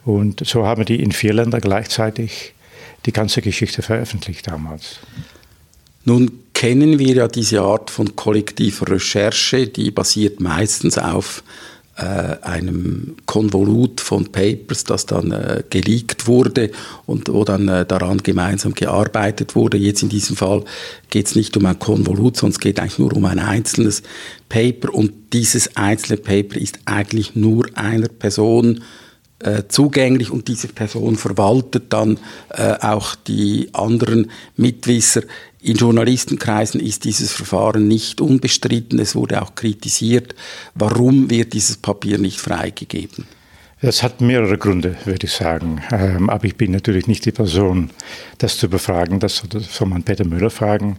Und 0.04 0.45
so 0.45 0.65
haben 0.65 0.86
die 0.86 1.01
in 1.01 1.12
vier 1.12 1.34
Ländern 1.34 1.62
gleichzeitig 1.62 2.54
die 3.06 3.13
ganze 3.13 3.41
Geschichte 3.41 3.82
veröffentlicht 3.82 4.47
damals. 4.47 4.99
Nun 6.04 6.32
kennen 6.54 6.99
wir 6.99 7.15
ja 7.15 7.28
diese 7.28 7.62
Art 7.62 7.89
von 7.89 8.15
kollektiver 8.15 8.89
Recherche, 8.89 9.67
die 9.67 9.91
basiert 9.91 10.39
meistens 10.39 10.97
auf 10.97 11.43
einem 12.03 13.15
Konvolut 13.25 14.01
von 14.01 14.25
Papers, 14.31 14.84
das 14.84 15.05
dann 15.05 15.31
äh, 15.31 15.63
geleakt 15.69 16.27
wurde 16.27 16.71
und 17.05 17.31
wo 17.31 17.45
dann 17.45 17.67
äh, 17.67 17.86
daran 17.86 18.17
gemeinsam 18.17 18.73
gearbeitet 18.73 19.55
wurde. 19.55 19.77
Jetzt 19.77 20.03
in 20.03 20.10
diesem 20.10 20.36
Fall 20.36 20.63
geht 21.10 21.27
es 21.27 21.36
nicht 21.36 21.55
um 21.55 21.65
ein 21.65 21.79
Konvolut, 21.79 22.36
sondern 22.38 22.55
es 22.55 22.60
geht 22.60 22.79
eigentlich 22.79 22.99
nur 22.99 23.13
um 23.13 23.25
ein 23.25 23.39
einzelnes 23.39 24.03
Paper 24.49 24.93
und 24.93 25.12
dieses 25.34 25.77
einzelne 25.77 26.17
Paper 26.17 26.58
ist 26.58 26.79
eigentlich 26.86 27.36
nur 27.36 27.65
einer 27.75 28.10
Person 28.10 28.77
äh, 28.77 29.05
zugänglich 29.67 30.32
und 30.32 30.48
diese 30.48 30.69
Person 30.69 31.17
verwaltet 31.17 31.91
dann 31.93 32.17
äh, 32.50 32.74
auch 32.80 33.15
die 33.15 33.69
anderen 33.74 34.32
Mitwisser. 34.56 35.24
In 35.62 35.78
Journalistenkreisen 35.78 36.80
ist 36.80 37.06
dieses 37.06 37.32
Verfahren 37.32 37.88
nicht 37.88 38.21
unbestritten. 38.21 39.00
Es 39.00 39.15
wurde 39.15 39.41
auch 39.41 39.56
kritisiert. 39.56 40.36
Warum 40.76 41.30
wird 41.30 41.54
dieses 41.54 41.78
Papier 41.78 42.17
nicht 42.17 42.39
freigegeben? 42.39 43.26
Das 43.86 44.02
hat 44.02 44.19
mehrere 44.19 44.58
Gründe, 44.58 44.95
würde 45.06 45.28
ich 45.28 45.32
sagen. 45.32 45.80
Ähm, 45.91 46.28
aber 46.28 46.45
ich 46.45 46.56
bin 46.56 46.71
natürlich 46.71 47.06
nicht 47.06 47.24
die 47.24 47.32
Person, 47.32 47.91
das 48.39 48.58
zu 48.58 48.67
befragen. 48.67 49.19
Das 49.19 49.43
soll 49.52 49.88
man 49.88 50.02
Peter 50.02 50.26
Müller 50.26 50.50
fragen. 50.50 50.98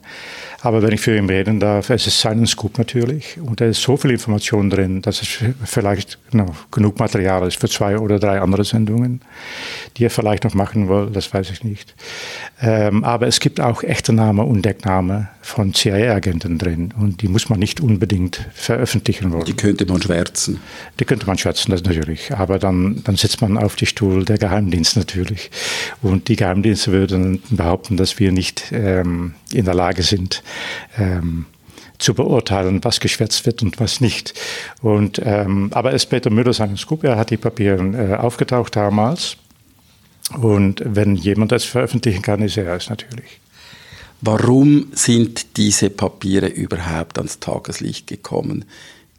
Aber 0.60 0.82
wenn 0.82 0.92
ich 0.92 1.00
für 1.00 1.16
ihn 1.16 1.28
reden 1.28 1.58
darf, 1.58 1.90
es 1.90 2.06
ist 2.06 2.20
seinen 2.20 2.46
Scoop 2.46 2.78
natürlich. 2.78 3.38
Und 3.40 3.60
da 3.60 3.66
ist 3.66 3.82
so 3.82 3.96
viel 3.96 4.12
Information 4.12 4.70
drin, 4.70 5.02
dass 5.02 5.20
es 5.20 5.28
vielleicht 5.64 6.18
no, 6.32 6.46
genug 6.70 7.00
Material 7.00 7.46
ist 7.48 7.60
für 7.60 7.68
zwei 7.68 7.98
oder 7.98 8.20
drei 8.20 8.40
andere 8.40 8.64
Sendungen, 8.64 9.20
die 9.96 10.04
er 10.04 10.10
vielleicht 10.10 10.44
noch 10.44 10.54
machen 10.54 10.88
will. 10.88 11.10
Das 11.12 11.34
weiß 11.34 11.50
ich 11.50 11.64
nicht. 11.64 11.94
Ähm, 12.62 13.02
aber 13.02 13.26
es 13.26 13.40
gibt 13.40 13.60
auch 13.60 13.82
echte 13.82 14.12
Name 14.12 14.44
und 14.44 14.64
Deckname 14.64 15.28
von 15.46 15.72
CIA-Agenten 15.72 16.58
drin. 16.58 16.92
Und 16.98 17.22
die 17.22 17.28
muss 17.28 17.48
man 17.48 17.60
nicht 17.60 17.80
unbedingt 17.80 18.44
veröffentlichen 18.52 19.32
wollen. 19.32 19.44
Die 19.44 19.54
könnte 19.54 19.86
man 19.86 20.02
schwärzen. 20.02 20.58
Die 20.98 21.04
könnte 21.04 21.26
man 21.26 21.38
schwärzen, 21.38 21.70
das 21.70 21.84
natürlich. 21.84 22.34
Aber 22.34 22.58
dann, 22.58 22.75
dann 23.04 23.16
sitzt 23.16 23.40
man 23.40 23.58
auf 23.58 23.76
die 23.76 23.86
Stuhl 23.86 24.24
der 24.24 24.38
Geheimdienste 24.38 24.98
natürlich. 24.98 25.50
Und 26.02 26.28
die 26.28 26.36
Geheimdienste 26.36 26.92
würden 26.92 27.42
behaupten, 27.50 27.96
dass 27.96 28.18
wir 28.18 28.32
nicht 28.32 28.72
ähm, 28.72 29.34
in 29.52 29.64
der 29.64 29.74
Lage 29.74 30.02
sind, 30.02 30.42
ähm, 30.98 31.46
zu 31.98 32.14
beurteilen, 32.14 32.84
was 32.84 33.00
geschwätzt 33.00 33.46
wird 33.46 33.62
und 33.62 33.80
was 33.80 34.00
nicht. 34.00 34.34
Und, 34.82 35.20
ähm, 35.24 35.70
aber 35.72 35.90
es 35.90 36.04
ist 36.04 36.10
Peter 36.10 36.30
Müller 36.30 36.52
seinen 36.52 36.76
Scoop, 36.76 37.04
er 37.04 37.16
hat 37.16 37.30
die 37.30 37.36
Papiere 37.36 37.82
äh, 37.82 38.14
aufgetaucht 38.16 38.76
damals. 38.76 39.36
Und 40.36 40.82
wenn 40.84 41.14
jemand 41.14 41.52
das 41.52 41.64
veröffentlichen 41.64 42.22
kann, 42.22 42.42
ist 42.42 42.56
er 42.56 42.74
es 42.74 42.90
natürlich. 42.90 43.40
Warum 44.20 44.88
sind 44.92 45.56
diese 45.56 45.90
Papiere 45.90 46.48
überhaupt 46.48 47.18
ans 47.18 47.38
Tageslicht 47.38 48.06
gekommen? 48.06 48.64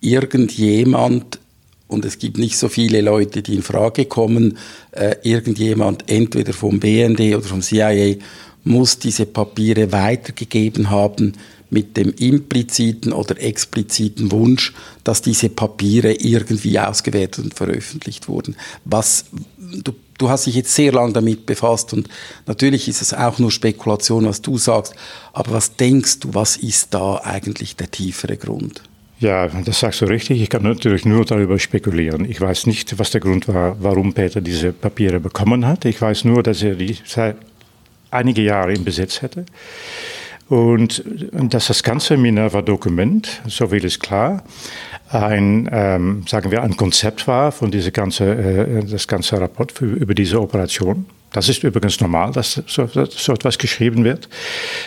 Irgendjemand, 0.02 1.40
und 1.88 2.06
es 2.06 2.20
gibt 2.20 2.38
nicht 2.38 2.58
so 2.58 2.70
viele 2.70 3.02
Leute, 3.02 3.42
die 3.42 3.56
in 3.56 3.64
Frage 3.64 4.06
kommen, 4.06 4.58
äh, 4.92 5.16
irgendjemand 5.24 6.10
entweder 6.10 6.54
vom 6.54 6.80
BND 6.80 7.36
oder 7.36 7.44
vom 7.44 7.62
CIA 7.62 8.16
muss 8.64 9.00
diese 9.00 9.26
Papiere 9.26 9.92
weitergegeben 9.92 10.90
haben 10.90 11.34
mit 11.70 11.98
dem 11.98 12.14
impliziten 12.14 13.12
oder 13.12 13.42
expliziten 13.42 14.32
Wunsch, 14.32 14.74
dass 15.04 15.22
diese 15.22 15.50
Papiere 15.50 16.14
irgendwie 16.14 16.80
ausgewertet 16.80 17.46
und 17.46 17.54
veröffentlicht 17.54 18.28
wurden. 18.28 18.56
Was, 18.86 19.26
du, 19.58 19.94
du 20.18 20.30
hast 20.30 20.46
dich 20.46 20.56
jetzt 20.56 20.74
sehr 20.74 20.94
lange 20.94 21.14
damit 21.14 21.46
befasst 21.46 21.94
und 21.94 22.08
natürlich 22.46 22.88
ist 22.88 23.02
es 23.02 23.14
auch 23.14 23.40
nur 23.40 23.52
Spekulation, 23.52 24.26
was 24.26 24.42
du 24.42 24.58
sagst, 24.58 24.96
aber 25.34 25.52
was 25.52 25.76
denkst 25.76 26.20
du, 26.22 26.34
was 26.34 26.58
ist 26.58 26.94
da 26.94 27.16
eigentlich 27.24 27.76
der 27.76 27.92
tiefere 27.92 28.38
Grund? 28.38 28.82
Ja, 29.20 29.48
das 29.48 29.80
sagst 29.80 30.02
du 30.02 30.06
richtig. 30.06 30.42
Ich 30.42 30.50
kann 30.50 30.62
natürlich 30.62 31.04
nur 31.06 31.26
darüber 31.26 31.58
spekulieren. 31.58 32.30
Ich 32.30 32.40
weiß 32.40 32.68
nicht, 32.68 33.00
was 33.00 33.10
der 33.10 33.22
Grund 33.22 33.48
war, 33.48 33.76
warum 33.82 34.14
Peter 34.14 34.42
diese 34.42 34.72
Papiere 34.72 35.20
bekommen 35.20 35.66
hat. 35.66 35.86
Ich 35.86 36.00
weiß 36.00 36.26
nur, 36.26 36.44
dass 36.44 36.62
er 36.62 36.76
die 36.76 36.98
einige 38.12 38.42
Jahre 38.44 38.74
im 38.74 38.84
Besitz 38.84 39.24
hätte. 39.24 39.46
Und 40.50 41.04
dass 41.32 41.68
das 41.68 41.84
ganze 41.84 42.16
Minerva-Dokument, 42.16 43.42
so 43.48 43.68
viel 43.68 43.84
ist 43.84 44.00
klar, 44.00 44.44
ein, 45.10 45.68
ähm, 45.72 46.24
sagen 46.28 46.52
wir, 46.52 46.64
ein 46.64 46.78
Konzept 46.78 47.28
war 47.28 47.52
von 47.52 47.72
diese 47.72 47.92
ganze, 47.92 48.26
äh, 48.26 48.86
das 48.86 49.08
ganze 49.08 49.40
Rapport 49.40 49.72
für, 49.72 49.86
über 49.86 50.14
diese 50.14 50.40
Operation. 50.40 51.06
Das 51.34 51.50
ist 51.50 51.64
übrigens 51.64 52.00
normal, 52.00 52.32
dass 52.32 52.62
so, 52.68 52.88
so, 52.88 53.34
etwas 53.34 53.58
geschrieben 53.58 54.04
wird. 54.04 54.30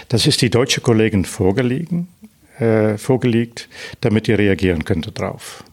Das 0.09 0.27
ist 0.27 0.40
die 0.40 0.51
deutsche 0.51 0.81
Kollegin 0.81 1.25
vorgelegen, 1.25 2.09
äh, 2.61 2.99
vorgelegt, 2.99 3.68
damit 4.01 4.29
ihr 4.29 4.38
reagieren 4.38 4.85
könnte 4.85 5.12
drauf. 5.12 5.64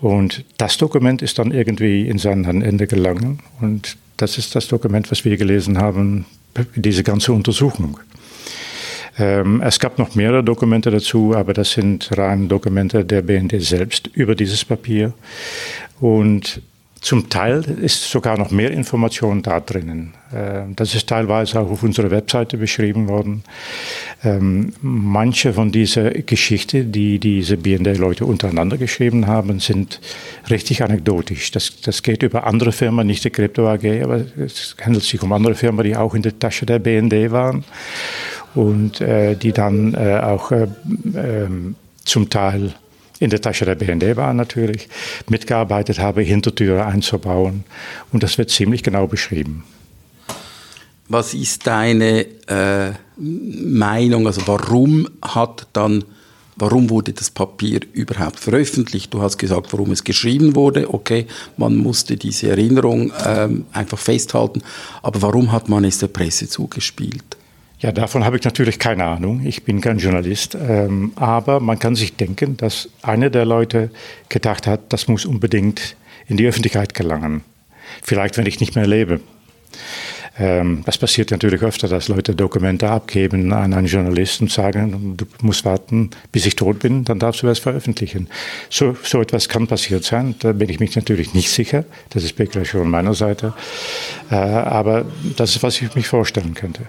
Und 0.00 0.44
das 0.58 0.76
Dokument 0.76 1.22
ist 1.22 1.38
dann 1.38 1.50
irgendwie 1.50 2.08
in 2.08 2.18
sein 2.18 2.44
Ende 2.44 2.86
gelangen. 2.86 3.40
Und 3.60 3.96
das 4.16 4.38
ist 4.38 4.54
das 4.54 4.68
Dokument, 4.68 5.10
was 5.10 5.24
wir 5.24 5.36
gelesen 5.36 5.78
haben 5.78 6.26
diese 6.76 7.02
ganze 7.02 7.32
Untersuchung. 7.32 7.98
Ähm, 9.18 9.60
es 9.60 9.78
gab 9.78 9.98
noch 9.98 10.14
mehrere 10.14 10.42
Dokumente 10.42 10.90
dazu, 10.90 11.34
aber 11.34 11.52
das 11.52 11.72
sind 11.72 12.16
rein 12.16 12.48
Dokumente 12.48 13.04
der 13.04 13.22
BND 13.22 13.60
selbst 13.62 14.08
über 14.08 14.34
dieses 14.34 14.64
Papier. 14.64 15.12
Und 16.00 16.60
zum 17.04 17.28
Teil 17.28 17.62
ist 17.82 18.10
sogar 18.10 18.38
noch 18.38 18.50
mehr 18.50 18.70
Information 18.70 19.42
da 19.42 19.60
drinnen. 19.60 20.14
Ähm, 20.34 20.74
das 20.74 20.94
ist 20.94 21.06
teilweise 21.06 21.60
auch 21.60 21.70
auf 21.70 21.82
unserer 21.82 22.10
Webseite 22.10 22.56
beschrieben 22.56 23.08
worden. 23.08 23.44
Ähm, 24.22 24.72
manche 24.80 25.52
von 25.52 25.70
dieser 25.70 26.12
Geschichte, 26.12 26.82
die 26.82 27.18
diese 27.18 27.58
BND-Leute 27.58 28.24
untereinander 28.24 28.78
geschrieben 28.78 29.26
haben, 29.26 29.60
sind 29.60 30.00
richtig 30.48 30.82
anekdotisch. 30.82 31.50
Das, 31.50 31.78
das 31.82 32.02
geht 32.02 32.22
über 32.22 32.46
andere 32.46 32.72
Firmen, 32.72 33.06
nicht 33.06 33.22
die 33.22 33.30
Crypto 33.30 33.68
AG, 33.68 33.84
aber 34.02 34.24
es 34.38 34.74
handelt 34.82 35.04
sich 35.04 35.22
um 35.22 35.30
andere 35.30 35.54
Firmen, 35.54 35.84
die 35.84 35.96
auch 35.96 36.14
in 36.14 36.22
der 36.22 36.38
Tasche 36.38 36.64
der 36.64 36.78
BND 36.78 37.30
waren 37.30 37.64
und 38.54 39.02
äh, 39.02 39.34
die 39.36 39.52
dann 39.52 39.92
äh, 39.92 40.20
auch 40.22 40.52
äh, 40.52 40.68
ähm, 41.14 41.76
zum 42.02 42.30
Teil 42.30 42.72
in 43.20 43.30
der 43.30 43.40
Tasche 43.40 43.64
der 43.64 43.76
BND 43.76 44.16
war 44.16 44.34
natürlich, 44.34 44.88
mitgearbeitet 45.28 45.98
habe, 45.98 46.22
Hintertüre 46.22 46.84
einzubauen. 46.84 47.64
Und 48.12 48.22
das 48.22 48.38
wird 48.38 48.50
ziemlich 48.50 48.82
genau 48.82 49.06
beschrieben. 49.06 49.64
Was 51.08 51.34
ist 51.34 51.66
deine 51.66 52.26
äh, 52.48 52.92
Meinung? 53.16 54.26
Also 54.26 54.42
warum 54.46 55.06
hat 55.22 55.66
dann, 55.74 56.02
warum 56.56 56.88
wurde 56.88 57.12
das 57.12 57.30
Papier 57.30 57.80
überhaupt 57.92 58.40
veröffentlicht? 58.40 59.12
Du 59.12 59.20
hast 59.20 59.36
gesagt, 59.38 59.72
warum 59.72 59.92
es 59.92 60.02
geschrieben 60.02 60.56
wurde. 60.56 60.92
Okay, 60.92 61.26
man 61.56 61.76
musste 61.76 62.16
diese 62.16 62.48
Erinnerung 62.48 63.12
ähm, 63.24 63.66
einfach 63.72 63.98
festhalten. 63.98 64.62
Aber 65.02 65.20
warum 65.22 65.52
hat 65.52 65.68
man 65.68 65.84
es 65.84 65.98
der 65.98 66.08
Presse 66.08 66.48
zugespielt? 66.48 67.36
Ja, 67.80 67.92
davon 67.92 68.24
habe 68.24 68.36
ich 68.36 68.44
natürlich 68.44 68.78
keine 68.78 69.04
Ahnung. 69.04 69.42
Ich 69.44 69.64
bin 69.64 69.80
kein 69.80 69.98
Journalist. 69.98 70.54
Ähm, 70.54 71.12
aber 71.16 71.60
man 71.60 71.78
kann 71.78 71.96
sich 71.96 72.16
denken, 72.16 72.56
dass 72.56 72.88
einer 73.02 73.30
der 73.30 73.44
Leute 73.44 73.90
gedacht 74.28 74.66
hat, 74.66 74.92
das 74.92 75.08
muss 75.08 75.26
unbedingt 75.26 75.96
in 76.26 76.36
die 76.36 76.46
Öffentlichkeit 76.46 76.94
gelangen. 76.94 77.42
Vielleicht, 78.02 78.38
wenn 78.38 78.46
ich 78.46 78.60
nicht 78.60 78.74
mehr 78.74 78.86
lebe. 78.86 79.20
Ähm, 80.36 80.82
das 80.84 80.98
passiert 80.98 81.30
natürlich 81.30 81.62
öfter, 81.62 81.86
dass 81.86 82.08
Leute 82.08 82.34
Dokumente 82.34 82.90
abgeben 82.90 83.52
an 83.52 83.72
einen 83.72 83.86
Journalisten 83.86 84.44
und 84.44 84.50
sagen, 84.50 85.16
du 85.16 85.26
musst 85.42 85.64
warten, 85.64 86.10
bis 86.32 86.46
ich 86.46 86.56
tot 86.56 86.80
bin, 86.80 87.04
dann 87.04 87.18
darfst 87.18 87.42
du 87.42 87.48
es 87.48 87.60
veröffentlichen. 87.60 88.28
So, 88.68 88.96
so 89.02 89.20
etwas 89.20 89.48
kann 89.48 89.66
passiert 89.66 90.04
sein. 90.04 90.34
Da 90.40 90.52
bin 90.52 90.68
ich 90.70 90.80
mich 90.80 90.96
natürlich 90.96 91.34
nicht 91.34 91.50
sicher. 91.50 91.84
Das 92.10 92.24
ist 92.24 92.30
Spekulation 92.30 92.90
meiner 92.90 93.14
Seite. 93.14 93.52
Äh, 94.30 94.34
aber 94.34 95.04
das 95.36 95.54
ist, 95.54 95.62
was 95.62 95.80
ich 95.80 95.94
mich 95.94 96.08
vorstellen 96.08 96.54
könnte. 96.54 96.88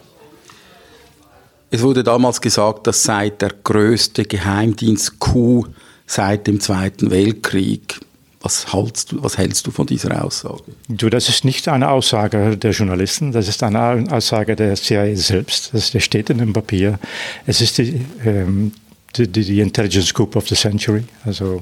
Es 1.76 1.82
wurde 1.82 2.06
damals 2.06 2.40
gesagt, 2.40 2.88
das 2.88 3.04
sei 3.04 3.32
der 3.32 3.52
größte 3.66 4.24
Geheimdienst-Coup 4.24 5.68
seit 6.08 6.48
dem 6.48 6.62
Zweiten 6.62 7.12
Weltkrieg. 7.12 8.00
Was 8.40 8.72
hältst, 8.72 9.12
du, 9.12 9.22
was 9.22 9.38
hältst 9.38 9.68
du 9.68 9.72
von 9.72 9.86
dieser 9.86 10.24
Aussage? 10.24 10.64
Du, 10.88 11.10
das 11.10 11.28
ist 11.28 11.44
nicht 11.44 11.68
eine 11.68 11.90
Aussage 11.90 12.56
der 12.56 12.72
Journalisten, 12.72 13.34
das 13.34 13.50
ist 13.50 13.62
eine 13.62 14.06
Aussage 14.10 14.56
der 14.56 14.76
CIA 14.76 15.18
selbst. 15.18 15.74
Das 15.74 15.92
steht 16.02 16.30
in 16.30 16.38
dem 16.38 16.54
Papier. 16.54 16.98
Es 17.46 17.60
ist 17.60 17.78
die, 17.78 18.06
ähm, 18.24 18.72
die, 19.18 19.28
die 19.28 19.60
Intelligence 19.60 20.14
Group 20.14 20.38
of 20.38 20.48
the 20.48 20.56
Century. 20.56 21.04
Also 21.26 21.62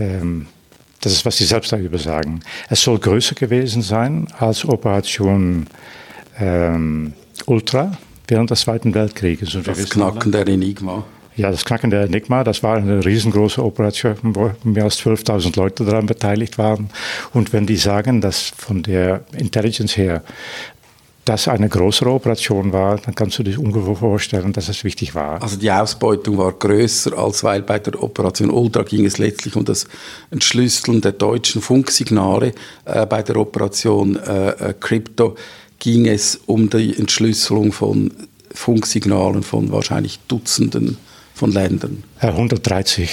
ähm, 0.00 0.48
das 1.00 1.12
ist, 1.12 1.24
was 1.24 1.36
sie 1.36 1.44
selbst 1.44 1.70
darüber 1.70 1.98
sagen. 1.98 2.40
Es 2.68 2.82
soll 2.82 2.98
größer 2.98 3.36
gewesen 3.36 3.82
sein 3.82 4.26
als 4.36 4.64
Operation 4.64 5.68
ähm, 6.40 7.12
Ultra 7.46 7.96
während 8.28 8.50
des 8.50 8.60
Zweiten 8.60 8.94
Weltkrieges. 8.94 9.54
Und 9.54 9.66
das 9.66 9.88
Knacken 9.88 10.30
der 10.32 10.46
Enigma. 10.46 11.04
Ja, 11.36 11.50
das 11.50 11.64
Knacken 11.64 11.90
der 11.90 12.02
Enigma, 12.02 12.42
das 12.42 12.62
war 12.62 12.76
eine 12.76 13.04
riesengroße 13.04 13.64
Operation, 13.64 14.16
wo 14.22 14.50
mehr 14.64 14.84
als 14.84 14.98
12.000 15.00 15.56
Leute 15.56 15.84
daran 15.84 16.06
beteiligt 16.06 16.58
waren. 16.58 16.90
Und 17.32 17.52
wenn 17.52 17.66
die 17.66 17.76
sagen, 17.76 18.20
dass 18.20 18.52
von 18.56 18.82
der 18.82 19.24
Intelligence 19.36 19.96
her 19.96 20.22
das 21.28 21.46
eine 21.46 21.68
größere 21.68 22.10
Operation 22.10 22.72
war, 22.72 22.96
dann 22.96 23.14
kannst 23.14 23.38
du 23.38 23.42
dir 23.42 23.60
ungefähr 23.60 23.94
vorstellen, 23.94 24.52
dass 24.52 24.68
es 24.68 24.82
wichtig 24.82 25.14
war. 25.14 25.42
Also 25.42 25.56
die 25.56 25.70
Ausbeutung 25.70 26.38
war 26.38 26.52
größer, 26.52 27.16
als 27.16 27.44
weil 27.44 27.62
bei 27.62 27.78
der 27.78 28.02
Operation 28.02 28.50
Ultra 28.50 28.82
ging 28.82 29.04
es 29.04 29.18
letztlich 29.18 29.54
um 29.54 29.64
das 29.64 29.86
Entschlüsseln 30.30 31.02
der 31.02 31.12
deutschen 31.12 31.60
Funksignale. 31.60 32.54
Äh, 32.86 33.04
bei 33.04 33.22
der 33.22 33.36
Operation 33.36 34.16
äh, 34.16 34.48
äh 34.48 34.74
Crypto 34.80 35.36
ging 35.78 36.06
es 36.06 36.40
um 36.46 36.70
die 36.70 36.96
Entschlüsselung 36.98 37.72
von 37.72 38.12
Funksignalen 38.52 39.42
von 39.42 39.70
wahrscheinlich 39.70 40.18
Dutzenden 40.28 40.96
von 41.34 41.52
Ländern. 41.52 42.02
130 42.20 43.08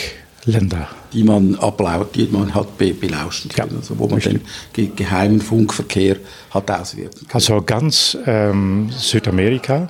Länder. 0.45 0.89
Die 1.11 1.23
man, 1.23 1.55
ablaut, 1.55 2.15
die 2.15 2.27
man 2.27 2.53
hat 2.53 2.77
belauschen 2.77 3.49
können, 3.49 3.71
ja, 3.71 3.77
also 3.77 3.97
wo 3.97 4.07
man 4.07 4.15
richtig. 4.15 4.41
den 4.77 4.95
geheimen 4.95 5.41
Funkverkehr 5.41 6.17
hat 6.51 6.69
auswerten 6.69 7.19
können. 7.19 7.31
Also 7.31 7.61
ganz 7.61 8.17
ähm, 8.25 8.89
Südamerika, 8.95 9.89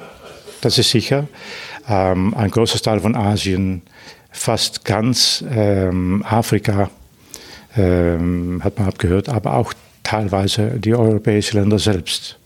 das 0.62 0.78
ist 0.78 0.92
sicher, 0.92 1.28
ähm, 1.88 2.34
ein 2.36 2.50
großer 2.52 2.80
Teil 2.80 3.02
von 3.02 3.16
Asien, 3.16 3.82
fast 4.32 4.86
ganz 4.86 5.44
ähm, 5.50 6.24
Afrika 6.28 6.90
ähm, 7.76 8.62
hat 8.64 8.80
man 8.80 8.88
abgehört, 8.88 9.30
aber 9.30 9.56
auch 9.56 9.74
teilweise 10.04 10.80
die 10.80 10.94
europäischen 10.96 11.58
Länder 11.58 11.80
selbst. 11.80 12.38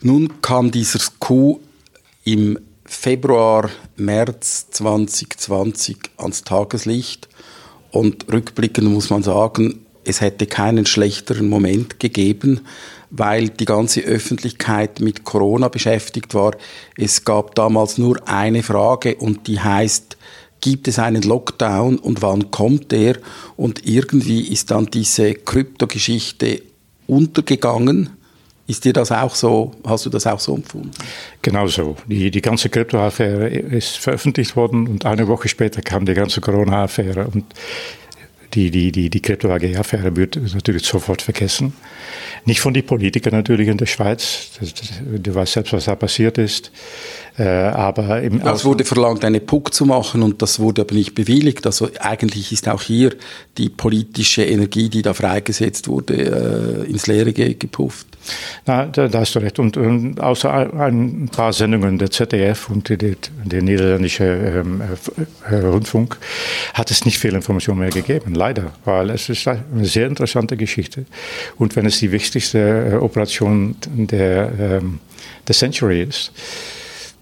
Nun 0.00 0.40
kam 0.42 0.70
dieser 0.70 1.00
Coup 1.18 1.58
im 2.22 2.56
Februar, 2.84 3.68
März 3.96 4.68
2020 4.70 5.96
ans 6.18 6.44
Tageslicht 6.44 7.28
und 7.90 8.32
rückblickend 8.32 8.88
muss 8.88 9.10
man 9.10 9.24
sagen, 9.24 9.80
es 10.04 10.20
hätte 10.20 10.46
keinen 10.46 10.86
schlechteren 10.86 11.48
Moment 11.48 11.98
gegeben, 11.98 12.60
weil 13.10 13.48
die 13.48 13.64
ganze 13.64 14.02
Öffentlichkeit 14.02 15.00
mit 15.00 15.24
Corona 15.24 15.66
beschäftigt 15.66 16.32
war. 16.32 16.52
Es 16.96 17.24
gab 17.24 17.56
damals 17.56 17.98
nur 17.98 18.20
eine 18.28 18.62
Frage 18.62 19.16
und 19.16 19.48
die 19.48 19.58
heißt, 19.58 20.16
gibt 20.60 20.86
es 20.86 21.00
einen 21.00 21.22
Lockdown 21.22 21.98
und 21.98 22.22
wann 22.22 22.52
kommt 22.52 22.92
der? 22.92 23.18
Und 23.56 23.84
irgendwie 23.84 24.42
ist 24.46 24.70
dann 24.70 24.86
diese 24.86 25.34
Kryptogeschichte 25.34 26.62
untergegangen 27.08 28.10
ist 28.68 28.84
dir 28.84 28.92
das 28.92 29.10
auch 29.10 29.34
so, 29.34 29.72
hast 29.84 30.06
du 30.06 30.10
das 30.10 30.26
auch 30.26 30.38
so 30.38 30.54
empfunden? 30.54 30.90
Genau 31.40 31.66
so. 31.66 31.96
Die, 32.06 32.30
die 32.30 32.42
ganze 32.42 32.68
Krypto-Affäre 32.68 33.48
ist 33.48 33.96
veröffentlicht 33.96 34.56
worden 34.56 34.86
und 34.86 35.06
eine 35.06 35.26
Woche 35.26 35.48
später 35.48 35.80
kam 35.80 36.04
die 36.04 36.12
ganze 36.12 36.42
Corona-Affäre 36.42 37.26
und 37.32 37.46
die, 38.54 38.70
die, 38.70 38.92
die, 38.92 39.10
die 39.10 39.20
Krypto-AG-Affäre 39.20 40.16
wird 40.16 40.36
natürlich 40.54 40.84
sofort 40.84 41.22
vergessen. 41.22 41.72
Nicht 42.44 42.60
von 42.60 42.74
den 42.74 42.84
Politikern 42.84 43.34
natürlich 43.34 43.68
in 43.68 43.78
der 43.78 43.86
Schweiz. 43.86 44.50
Das, 44.60 44.74
das, 44.74 44.90
du 45.02 45.34
weißt 45.34 45.52
selbst, 45.54 45.72
was 45.72 45.84
da 45.86 45.94
passiert 45.94 46.38
ist. 46.38 46.70
Äh, 47.38 47.44
aber 47.44 48.20
im 48.22 48.40
es 48.40 48.64
wurde 48.64 48.84
verlangt, 48.84 49.24
eine 49.24 49.40
PUC 49.40 49.72
zu 49.72 49.84
machen 49.86 50.22
und 50.22 50.42
das 50.42 50.60
wurde 50.60 50.82
aber 50.82 50.94
nicht 50.94 51.14
bewilligt. 51.14 51.64
Also 51.66 51.88
eigentlich 52.00 52.52
ist 52.52 52.68
auch 52.68 52.82
hier 52.82 53.14
die 53.58 53.68
politische 53.68 54.44
Energie, 54.44 54.88
die 54.88 55.02
da 55.02 55.14
freigesetzt 55.14 55.88
wurde, 55.88 56.84
äh, 56.86 56.90
ins 56.90 57.06
Leere 57.06 57.32
gepufft. 57.32 58.17
Na, 58.66 58.86
da, 58.86 59.08
da, 59.08 59.20
hast 59.20 59.34
du 59.34 59.38
recht. 59.38 59.58
Und, 59.58 59.76
und, 59.76 60.20
außer 60.20 60.52
ein 60.52 61.28
paar 61.30 61.52
Sendungen 61.52 61.98
der 61.98 62.10
ZDF 62.10 62.68
und 62.70 62.88
der, 62.88 63.16
der 63.44 63.62
niederländische 63.62 64.24
ähm, 64.24 64.82
äh, 65.48 65.54
Rundfunk 65.54 66.18
hat 66.74 66.90
es 66.90 67.04
nicht 67.04 67.18
viel 67.18 67.34
Information 67.34 67.78
mehr 67.78 67.90
gegeben, 67.90 68.34
leider, 68.34 68.72
weil 68.84 69.10
es 69.10 69.28
ist 69.28 69.46
eine 69.48 69.84
sehr 69.84 70.06
interessante 70.06 70.56
Geschichte. 70.56 71.06
Und 71.56 71.76
wenn 71.76 71.86
es 71.86 71.98
die 71.98 72.12
wichtigste 72.12 72.92
äh, 72.92 72.94
Operation 72.96 73.76
der, 73.86 74.52
ähm, 74.58 75.00
der 75.46 75.54
Century 75.54 76.02
ist, 76.02 76.32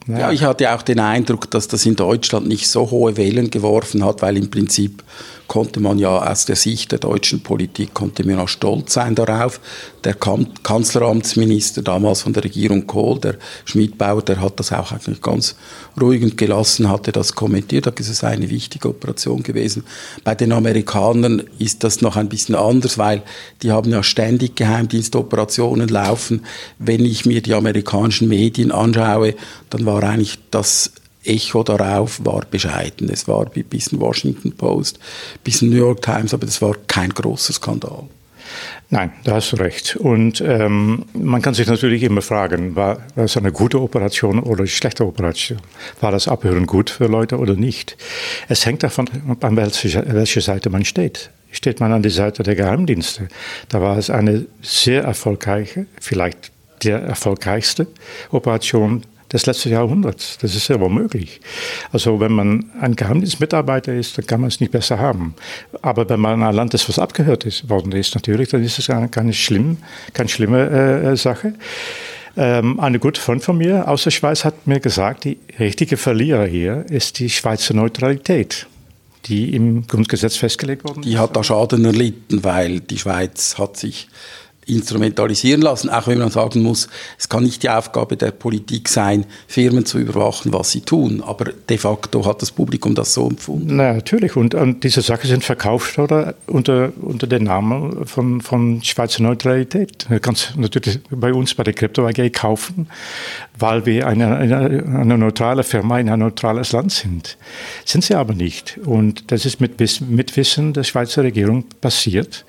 ja. 0.07 0.19
ja, 0.19 0.33
ich 0.33 0.43
hatte 0.43 0.73
auch 0.75 0.83
den 0.83 1.01
Eindruck, 1.01 1.51
dass 1.51 1.69
das 1.69 1.85
in 1.87 1.97
Deutschland 1.97 2.47
nicht 2.47 2.69
so 2.69 2.91
hohe 2.91 3.17
Wellen 3.17 3.51
geworfen 3.51 4.05
hat, 4.05 4.23
weil 4.23 4.37
im 4.37 4.51
Prinzip 4.51 5.03
konnte 5.49 5.81
man 5.81 5.99
ja 5.99 6.31
aus 6.31 6.45
der 6.45 6.57
Sicht 6.57 6.93
der 6.93 6.99
deutschen 6.99 7.41
Politik 7.41 7.95
konnte 7.95 8.27
man 8.27 8.39
auch 8.39 8.49
stolz 8.49 8.95
sein 8.95 9.15
darauf. 9.15 9.61
Der 10.05 10.15
Kanzleramtsminister 10.15 11.83
damals 11.83 12.23
von 12.23 12.33
der 12.33 12.45
Regierung 12.45 12.87
Kohl, 12.87 13.19
der 13.19 13.37
Schmidbauer, 13.65 14.23
der 14.23 14.41
hat 14.41 14.59
das 14.61 14.73
auch 14.73 14.93
eigentlich 14.93 15.21
ganz 15.21 15.57
ruhig 16.01 16.23
und 16.23 16.37
gelassen, 16.37 16.89
hatte 16.89 17.11
das 17.13 17.35
kommentiert, 17.35 17.87
hat 17.87 17.97
gesagt, 17.97 18.13
es 18.13 18.21
sei 18.21 18.29
eine 18.29 18.51
wichtige 18.51 18.89
Operation 18.89 19.43
gewesen. 19.43 19.85
Bei 20.23 20.35
den 20.35 20.53
Amerikanern 20.53 21.43
ist 21.59 21.83
das 21.83 22.03
noch 22.03 22.17
ein 22.17 22.29
bisschen 22.29 22.55
anders, 22.55 22.99
weil 22.99 23.23
die 23.63 23.73
haben 23.73 23.91
ja 23.91 24.03
ständig 24.03 24.57
Geheimdienstoperationen 24.57 25.89
laufen. 25.89 26.45
Wenn 26.79 27.05
ich 27.05 27.27
mir 27.27 27.41
die 27.41 27.55
amerikanischen 27.55 28.29
Medien 28.29 28.71
anschaue, 28.71 29.35
dann 29.71 29.87
war 29.87 29.96
eigentlich 30.05 30.39
das 30.51 30.93
Echo 31.25 31.63
darauf 31.63 32.25
war 32.25 32.43
bescheiden. 32.49 33.09
Es 33.11 33.27
war 33.27 33.47
ein 33.47 33.65
bisschen 33.65 34.01
Washington 34.01 34.53
Post, 34.53 34.99
ein 34.99 35.41
bisschen 35.43 35.71
New 35.71 35.77
York 35.77 36.03
Times, 36.03 36.33
aber 36.33 36.47
das 36.47 36.63
war 36.63 36.75
kein 36.87 37.11
großer 37.11 37.53
Skandal. 37.53 38.05
Nein, 38.91 39.13
da 39.25 39.35
hast 39.35 39.51
du 39.51 39.57
recht. 39.57 39.97
Und 39.97 40.41
ähm, 40.41 41.05
man 41.13 41.43
kann 41.43 41.55
sich 41.55 41.67
natürlich 41.67 42.05
immer 42.05 42.23
fragen, 42.23 42.77
war 42.77 42.99
das 43.17 43.37
eine 43.37 43.51
gute 43.51 43.81
Operation 43.81 44.39
oder 44.39 44.61
eine 44.61 44.69
schlechte 44.69 45.05
Operation? 45.05 45.59
War 46.01 46.13
das 46.13 46.29
Abhören 46.29 46.67
gut 46.67 46.91
für 46.91 47.07
Leute 47.07 47.39
oder 47.39 47.55
nicht? 47.55 47.97
Es 48.49 48.65
hängt 48.65 48.85
davon 48.85 49.09
ab, 49.29 49.45
an 49.45 49.57
welcher, 49.57 50.05
welche 50.15 50.41
Seite 50.41 50.71
man 50.71 50.85
steht. 50.85 51.31
Steht 51.51 51.81
man 51.81 51.93
an 51.93 52.03
der 52.03 52.13
Seite 52.13 52.43
der 52.43 52.55
Geheimdienste, 52.55 53.29
da 53.69 53.81
war 53.81 53.97
es 53.97 54.11
eine 54.11 54.47
sehr 54.63 55.03
erfolgreiche, 55.03 55.87
vielleicht 56.01 56.53
der 56.83 57.01
erfolgreichste 57.01 57.87
Operation 58.31 59.03
des 59.37 59.47
letzten 59.47 59.71
Jahrhunderts. 59.71 60.39
Das 60.41 60.55
ist 60.55 60.69
ja 60.69 60.81
wohl 60.81 60.91
möglich. 60.91 61.41
Also 61.93 62.21
wenn 62.21 62.33
man 62.33 62.71
ein 62.81 62.97
Geheimdienstmitarbeiter 62.97 63.95
ist, 63.95 64.19
dann 64.19 64.27
kann 64.27 64.41
man 64.41 64.49
es 64.49 64.61
nicht 64.61 64.73
besser 64.73 64.99
haben. 64.99 65.35
Aber 65.83 66.09
wenn 66.09 66.21
man 66.21 66.43
ein 66.43 66.55
Land 66.55 66.75
ist, 66.75 66.89
was 66.89 66.99
abgehört 66.99 67.45
ist, 67.45 67.69
worden 67.69 67.93
ist, 67.93 68.15
natürlich, 68.15 68.49
dann 68.49 68.63
ist 68.63 68.79
es 68.79 68.87
keine, 69.11 69.33
schlimm, 69.33 69.79
keine 70.13 70.29
schlimme 70.29 70.69
äh, 70.69 71.17
Sache. 71.17 71.55
Ähm, 72.37 72.81
eine 72.81 72.99
gute 72.99 73.21
Freund 73.21 73.43
von 73.43 73.57
mir 73.57 73.89
aus 73.89 74.05
der 74.05 74.11
Schweiz 74.11 74.45
hat 74.45 74.67
mir 74.67 74.81
gesagt, 74.81 75.25
die 75.25 75.39
richtige 75.59 75.97
Verlierer 75.97 76.47
hier 76.47 76.85
ist 76.91 77.19
die 77.19 77.31
Schweizer 77.31 77.75
Neutralität 77.75 78.67
die 79.29 79.55
im 79.55 79.87
Grundgesetz 79.87 80.37
festgelegt 80.37 80.85
worden 80.85 81.01
ist. 81.01 81.09
Die 81.09 81.19
hat 81.19 81.35
da 81.35 81.43
Schaden 81.43 81.85
erlitten, 81.85 82.45
weil 82.45 82.79
die 82.79 82.99
Schweiz 82.99 83.59
hat 83.59 83.77
sich 83.77 84.09
instrumentalisieren 84.67 85.63
lassen, 85.63 85.89
auch 85.89 86.09
wenn 86.09 86.19
man 86.19 86.31
sagen 86.31 86.63
muss, 86.63 86.89
es 87.19 87.29
kann 87.29 87.45
nicht 87.45 87.63
die 87.63 87.71
Aufgabe 87.71 88.17
der 88.17 88.33
Politik 88.33 88.89
sein, 88.89 89.25
Firmen 89.47 89.87
zu 89.87 89.99
überwachen, 89.99 90.53
was 90.53 90.73
sie 90.73 90.81
tun. 90.81 91.23
Aber 91.25 91.53
de 91.69 91.79
facto 91.79 92.27
hat 92.27 92.43
das 92.43 92.51
Publikum 92.51 92.95
das 92.97 93.15
so 93.15 93.29
empfunden. 93.29 93.77
Na, 93.77 93.93
natürlich. 93.93 94.35
Und, 94.35 94.55
und 94.55 94.83
diese 94.83 95.03
Sachen 95.03 95.29
sind 95.29 95.45
verkauft 95.45 95.99
oder 95.99 96.35
unter, 96.47 96.93
unter 97.01 97.29
dem 97.29 97.45
Namen 97.45 98.07
von, 98.07 98.41
von 98.41 98.83
Schweizer 98.83 99.23
Neutralität. 99.23 100.07
Du 100.09 100.19
kannst 100.19 100.57
natürlich 100.57 100.99
bei 101.11 101.33
uns 101.33 101.55
bei 101.55 101.63
der 101.63 101.73
Crypto 101.73 102.07
AG 102.07 102.33
kaufen, 102.33 102.89
weil 103.57 103.87
wir 103.87 104.09
eine, 104.09 104.37
eine, 104.37 104.59
eine 104.59 105.17
neutrale 105.17 105.63
Firma 105.63 106.01
in 106.01 106.09
ein 106.09 106.19
neutrales 106.19 106.73
Land 106.73 106.91
sind. 106.91 107.39
Sind 107.85 108.05
sie 108.05 108.17
aber 108.17 108.35
nicht. 108.35 108.79
Und 108.85 109.31
das 109.31 109.47
ist 109.47 109.61
mit, 109.61 109.79
mit 110.09 110.37
Wissen 110.37 110.73
der 110.73 110.83
Schweizer 110.83 111.23
Regierung 111.23 111.67
passiert. 111.81 112.45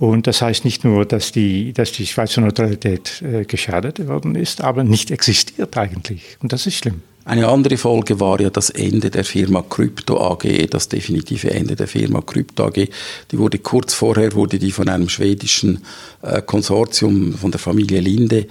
Und 0.00 0.26
das 0.26 0.42
heißt 0.42 0.64
nicht 0.64 0.84
nur, 0.84 1.06
dass 1.06 1.30
die 1.30 1.43
die, 1.44 1.72
dass 1.72 1.92
die 1.92 2.06
Schweizer 2.06 2.40
Neutralität 2.40 3.22
äh, 3.22 3.44
geschadet 3.44 4.06
worden 4.06 4.34
ist, 4.34 4.60
aber 4.62 4.84
nicht 4.84 5.10
existiert 5.10 5.76
eigentlich. 5.76 6.38
Und 6.40 6.52
das 6.52 6.66
ist 6.66 6.76
schlimm. 6.76 7.02
Eine 7.26 7.48
andere 7.48 7.78
Folge 7.78 8.20
war 8.20 8.38
ja 8.40 8.50
das 8.50 8.68
Ende 8.68 9.10
der 9.10 9.24
Firma 9.24 9.62
Krypto 9.62 10.20
AG, 10.20 10.68
das 10.68 10.88
definitive 10.88 11.50
Ende 11.50 11.74
der 11.74 11.88
Firma 11.88 12.20
Krypto 12.20 12.66
AG. 12.66 12.88
Die 13.30 13.38
wurde 13.38 13.58
kurz 13.58 13.94
vorher 13.94 14.34
wurde 14.34 14.58
die 14.58 14.72
von 14.72 14.88
einem 14.88 15.08
schwedischen 15.08 15.84
äh, 16.20 16.42
Konsortium 16.42 17.32
von 17.32 17.50
der 17.50 17.60
Familie 17.60 18.00
Linde 18.00 18.46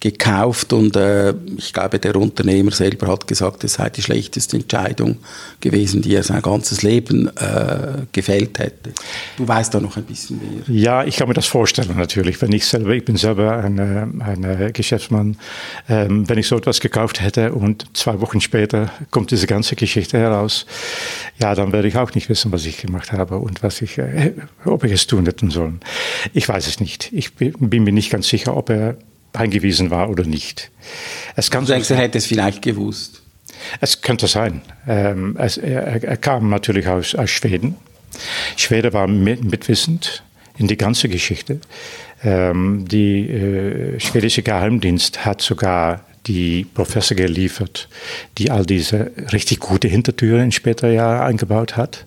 gekauft 0.00 0.72
und 0.72 0.94
äh, 0.94 1.34
ich 1.56 1.72
glaube, 1.72 1.98
der 1.98 2.14
Unternehmer 2.14 2.70
selber 2.70 3.08
hat 3.08 3.26
gesagt, 3.26 3.64
es 3.64 3.74
sei 3.74 3.90
die 3.90 4.02
schlechteste 4.02 4.56
Entscheidung 4.56 5.16
gewesen, 5.60 6.02
die 6.02 6.14
er 6.14 6.22
sein 6.22 6.40
ganzes 6.40 6.82
Leben 6.82 7.28
äh, 7.36 8.04
gefällt 8.12 8.60
hätte. 8.60 8.92
Du 9.36 9.48
weißt 9.48 9.74
da 9.74 9.80
noch 9.80 9.96
ein 9.96 10.04
bisschen 10.04 10.38
mehr. 10.38 10.62
Ja, 10.68 11.04
ich 11.04 11.16
kann 11.16 11.26
mir 11.26 11.34
das 11.34 11.46
vorstellen 11.46 11.96
natürlich. 11.96 12.40
Wenn 12.40 12.52
ich 12.52 12.64
selber, 12.66 12.90
ich 12.90 13.04
bin 13.04 13.16
selber 13.16 13.56
ein, 13.56 14.20
ein 14.20 14.72
Geschäftsmann, 14.72 15.36
ähm, 15.88 16.28
wenn 16.28 16.38
ich 16.38 16.46
so 16.46 16.56
etwas 16.56 16.78
gekauft 16.78 17.20
hätte 17.20 17.52
und 17.52 17.86
zwei 17.94 18.20
Wochen 18.20 18.40
später 18.40 18.92
kommt 19.10 19.32
diese 19.32 19.48
ganze 19.48 19.74
Geschichte 19.74 20.16
heraus, 20.16 20.64
ja, 21.40 21.56
dann 21.56 21.72
werde 21.72 21.88
ich 21.88 21.96
auch 21.96 22.14
nicht 22.14 22.28
wissen, 22.28 22.52
was 22.52 22.66
ich 22.66 22.78
gemacht 22.78 23.10
habe 23.12 23.38
und 23.38 23.64
was 23.64 23.82
ich, 23.82 23.98
äh, 23.98 24.34
ob 24.64 24.84
ich 24.84 24.92
es 24.92 25.08
tun 25.08 25.26
hätte 25.26 25.50
sollen. 25.50 25.80
Ich 26.34 26.48
weiß 26.48 26.68
es 26.68 26.78
nicht. 26.78 27.12
Ich 27.12 27.34
bin 27.34 27.84
mir 27.84 27.92
nicht 27.92 28.10
ganz 28.10 28.28
sicher, 28.28 28.56
ob 28.56 28.70
er 28.70 28.96
eingewiesen 29.32 29.90
war 29.90 30.10
oder 30.10 30.24
nicht. 30.24 30.70
Es 31.36 31.50
kann 31.50 31.64
du 31.64 31.72
denkst, 31.72 31.90
er 31.90 31.96
hätte 31.98 32.18
es 32.18 32.26
vielleicht 32.26 32.62
gewusst? 32.62 33.22
Es 33.80 34.00
könnte 34.00 34.26
sein. 34.26 34.62
Ähm, 34.86 35.36
es, 35.38 35.56
er, 35.58 36.02
er, 36.02 36.16
kam 36.16 36.48
natürlich 36.48 36.88
aus, 36.88 37.14
aus 37.14 37.30
Schweden. 37.30 37.76
Schweden 38.56 38.92
war 38.92 39.06
mit, 39.06 39.44
mitwissend 39.44 40.22
in 40.56 40.66
die 40.66 40.76
ganze 40.76 41.08
Geschichte. 41.08 41.60
Ähm, 42.24 42.86
die 42.88 43.28
äh, 43.28 44.00
schwedische 44.00 44.42
Geheimdienst 44.42 45.24
hat 45.24 45.40
sogar 45.40 46.04
die 46.28 46.64
Professor 46.74 47.16
geliefert, 47.16 47.88
die 48.36 48.50
all 48.50 48.64
diese 48.64 49.10
richtig 49.32 49.60
gute 49.60 49.88
Hintertüren 49.88 50.44
in 50.44 50.52
später 50.52 50.90
Jahren 50.90 51.26
eingebaut 51.26 51.76
hat. 51.76 52.04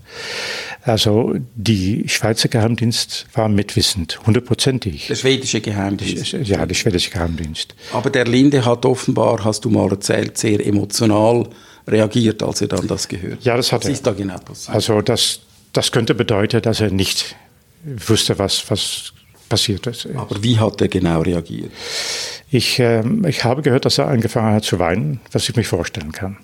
Also 0.84 1.36
die 1.56 2.08
Schweizer 2.08 2.48
Geheimdienst 2.48 3.26
war 3.34 3.50
mitwissend, 3.50 4.20
hundertprozentig. 4.26 5.08
Der 5.08 5.16
schwedische 5.16 5.62
Geheimdienst. 5.62 6.34
Ja, 6.44 6.66
der 6.66 6.76
schwedische 6.76 7.10
Geheimdienst. 7.10 7.76
Aber 7.92 8.10
der 8.10 8.26
Linde 8.26 8.64
hat 8.66 8.86
offenbar, 8.86 9.44
hast 9.44 9.66
du 9.66 9.70
mal 9.70 9.90
erzählt, 9.90 10.38
sehr 10.38 10.66
emotional 10.66 11.48
reagiert, 11.88 12.44
als 12.44 12.62
er 12.62 12.68
dann 12.68 12.88
das 12.88 13.08
gehört. 13.08 13.44
Ja, 13.44 13.58
das 13.58 13.72
hat 13.72 13.82
was 13.82 13.88
er. 13.88 13.94
ist 13.94 14.08
da 14.08 14.14
genau 14.14 14.38
passiert? 14.38 14.76
Also 14.76 15.02
das, 15.02 15.42
das 15.74 15.92
könnte 15.92 16.14
bedeuten, 16.14 16.62
dass 16.62 16.80
er 16.80 16.92
nicht 16.92 17.36
wusste, 17.84 18.38
was, 18.38 18.70
was 18.70 19.14
passiert 19.50 19.86
ist. 19.88 20.08
Aber 20.16 20.42
wie 20.44 20.58
hat 20.58 20.82
er 20.82 20.88
genau 20.88 21.22
reagiert? 21.22 21.72
Ich, 22.52 22.80
äh, 22.80 23.04
ich 23.28 23.44
habe 23.44 23.62
gehört, 23.62 23.86
dass 23.86 23.98
er 23.98 24.08
angefangen 24.08 24.54
hat 24.54 24.64
zu 24.64 24.78
weinen, 24.78 25.22
was 25.32 25.48
ich 25.48 25.56
mir 25.56 25.64
vorstellen 25.64 26.12
kann. 26.12 26.38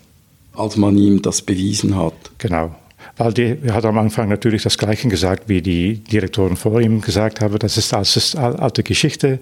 Als 0.56 0.78
man 0.78 0.98
ihm 0.98 1.22
das 1.22 1.41
bewiesen 1.41 1.96
hat. 1.96 2.15
Genau 2.39 2.74
weil 3.17 3.34
die 3.34 3.58
hat 3.71 3.86
am 3.86 3.97
Anfang 3.97 4.30
natürlich 4.30 4.63
das 4.63 4.77
Gleiche 4.77 5.08
gesagt, 5.08 5.49
wie 5.49 5.62
die 5.62 5.95
Direktoren 6.03 6.56
vor 6.56 6.80
ihm 6.80 7.01
gesagt 7.01 7.41
haben. 7.41 7.58
Das 7.60 7.77
ist 7.77 7.93
alte 8.36 8.84
Geschichte. 8.84 9.39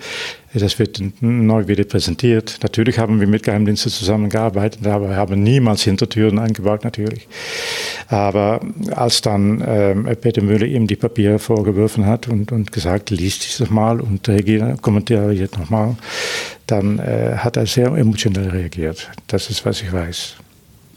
Das 0.54 0.80
wird 0.80 1.02
neu 1.20 1.68
wieder 1.68 1.84
präsentiert. 1.84 2.60
Natürlich 2.64 2.98
haben 2.98 3.20
wir 3.20 3.28
mit 3.28 3.44
Geheimdiensten 3.44 3.92
zusammengearbeitet, 3.92 4.88
aber 4.88 5.10
wir 5.10 5.16
haben 5.18 5.44
niemals 5.44 5.84
Hintertüren 5.84 6.40
eingebaut, 6.40 6.86
natürlich. 6.86 7.28
Aber 8.08 8.62
als 8.92 9.22
dann 9.22 9.62
ähm, 9.68 10.08
Peter 10.22 10.42
Müller 10.42 10.66
ihm 10.66 10.88
die 10.88 10.96
Papiere 10.96 11.40
vorgeworfen 11.40 12.06
hat 12.06 12.30
und, 12.30 12.54
und 12.54 12.72
gesagt, 12.72 13.10
liest 13.10 13.46
dieses 13.46 13.70
mal 13.70 14.00
und 14.00 14.28
reagiert, 14.30 14.82
kommentiert 14.82 15.58
nochmal, 15.58 15.98
dann 16.68 17.00
äh, 17.00 17.36
hat 17.38 17.58
er 17.58 17.66
sehr 17.66 17.88
emotional 17.88 18.48
reagiert. 18.48 19.10
Das 19.28 19.50
ist, 19.50 19.66
was 19.66 19.82
ich 19.82 19.92
weiß. 19.92 20.36